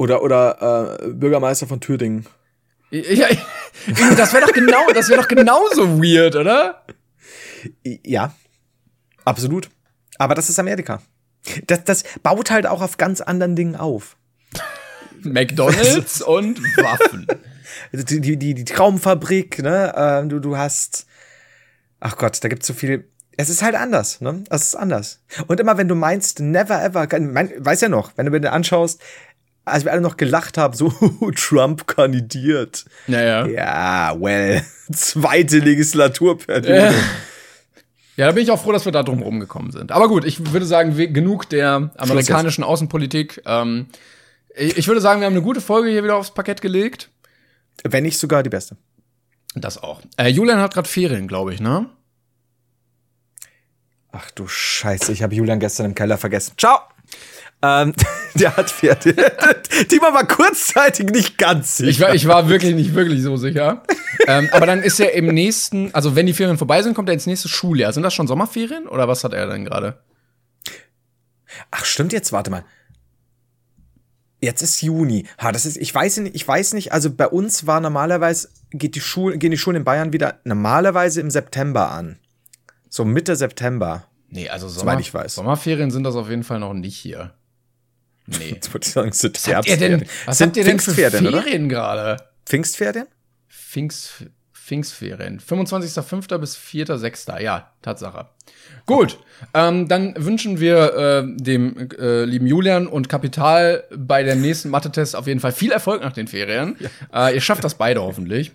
[0.00, 2.24] Oder, oder äh, Bürgermeister von Thüringen.
[2.90, 3.28] Ja,
[4.16, 6.86] das wäre doch genau, das wäre doch genauso weird, oder?
[7.84, 8.34] Ja,
[9.26, 9.68] absolut.
[10.16, 11.02] Aber das ist Amerika.
[11.66, 14.16] Das, das baut halt auch auf ganz anderen Dingen auf.
[15.22, 17.26] McDonalds und Waffen.
[17.92, 19.92] Also Die, die, die, die Traumfabrik, ne?
[19.94, 21.04] Ähm, du, du hast.
[22.00, 23.06] Ach Gott, da gibt's so viel.
[23.36, 24.44] Es ist halt anders, ne?
[24.48, 25.22] Es ist anders.
[25.46, 29.00] Und immer wenn du meinst, never ever, mein, weiß ja noch, wenn du mir anschaust,
[29.64, 30.90] als wir alle noch gelacht haben, so
[31.36, 32.84] Trump kandidiert.
[33.06, 33.46] Naja.
[33.46, 36.94] Ja, well, zweite Legislaturperiode.
[38.16, 39.92] Ja, da bin ich auch froh, dass wir da drum rumgekommen sind.
[39.92, 43.42] Aber gut, ich würde sagen, genug der amerikanischen Außenpolitik.
[43.46, 43.86] Ähm,
[44.54, 47.08] ich ich würde sagen, wir haben eine gute Folge hier wieder aufs Parkett gelegt.
[47.82, 48.76] Wenn nicht sogar die beste.
[49.54, 50.02] Das auch.
[50.16, 51.86] Äh, Julian hat gerade Ferien, glaube ich, ne?
[54.12, 56.54] Ach du Scheiße, ich habe Julian gestern im Keller vergessen.
[56.58, 56.80] Ciao!
[57.62, 57.92] Ähm,
[58.34, 59.14] der hat Pferde.
[59.88, 61.90] Timo war kurzzeitig nicht ganz sicher.
[61.90, 63.82] Ich war, ich war wirklich nicht wirklich so sicher.
[64.26, 67.14] ähm, aber dann ist er im nächsten, also wenn die Ferien vorbei sind, kommt er
[67.14, 67.92] ins nächste Schuljahr.
[67.92, 69.98] Sind das schon Sommerferien oder was hat er denn gerade?
[71.70, 72.64] Ach, stimmt jetzt, warte mal.
[74.40, 75.26] Jetzt ist Juni.
[75.38, 78.94] Ha, das ist, ich weiß nicht, ich weiß nicht, also bei uns war normalerweise, geht
[78.94, 82.18] die Schule, gehen die Schulen in Bayern wieder normalerweise im September an.
[82.88, 84.04] So Mitte September.
[84.30, 85.34] Nee, also Sommer, ich weiß.
[85.34, 87.34] Sommerferien sind das auf jeden Fall noch nicht hier.
[88.38, 88.52] Nee.
[88.54, 90.92] Jetzt würde ich sagen, sind Was habt ihr denn, was Sind habt ihr denn für?
[90.92, 92.16] Ferien gerade?
[92.46, 93.06] Pfingstferien?
[93.48, 95.40] Pfingst, Pfingstferien.
[95.40, 96.38] 25.05.
[96.38, 97.40] bis 4.06.
[97.40, 98.28] Ja, Tatsache.
[98.86, 99.18] Gut,
[99.54, 105.14] ähm, dann wünschen wir äh, dem äh, lieben Julian und Kapital bei dem nächsten Mathe-Test
[105.14, 106.76] auf jeden Fall viel Erfolg nach den Ferien.
[107.14, 108.52] Äh, ihr schafft das beide hoffentlich.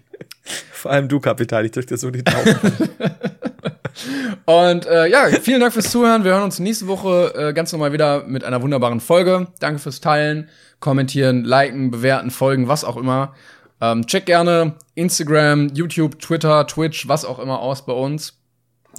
[0.72, 2.56] Vor allem du, Kapital, ich drück dir so die Daumen.
[4.46, 6.24] Und äh, ja, vielen Dank fürs Zuhören.
[6.24, 9.48] Wir hören uns nächste Woche äh, ganz normal wieder mit einer wunderbaren Folge.
[9.60, 10.50] Danke fürs Teilen,
[10.80, 13.34] Kommentieren, Liken, Bewerten, Folgen, was auch immer.
[13.82, 18.38] Ähm, check gerne Instagram, YouTube, Twitter, Twitch, was auch immer aus bei uns.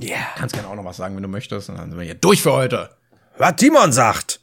[0.00, 0.08] Ja.
[0.08, 0.26] Yeah.
[0.36, 1.68] Kannst gerne auch noch was sagen, wenn du möchtest.
[1.68, 2.90] Und dann sind wir hier durch für heute.
[3.38, 4.40] Was Timon sagt.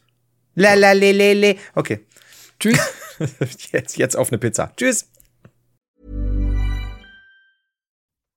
[0.54, 1.56] La la le le le.
[1.74, 2.06] Okay.
[2.58, 2.78] Tschüss.
[3.72, 4.72] Jetzt, jetzt auf eine Pizza.
[4.76, 5.08] Tschüss.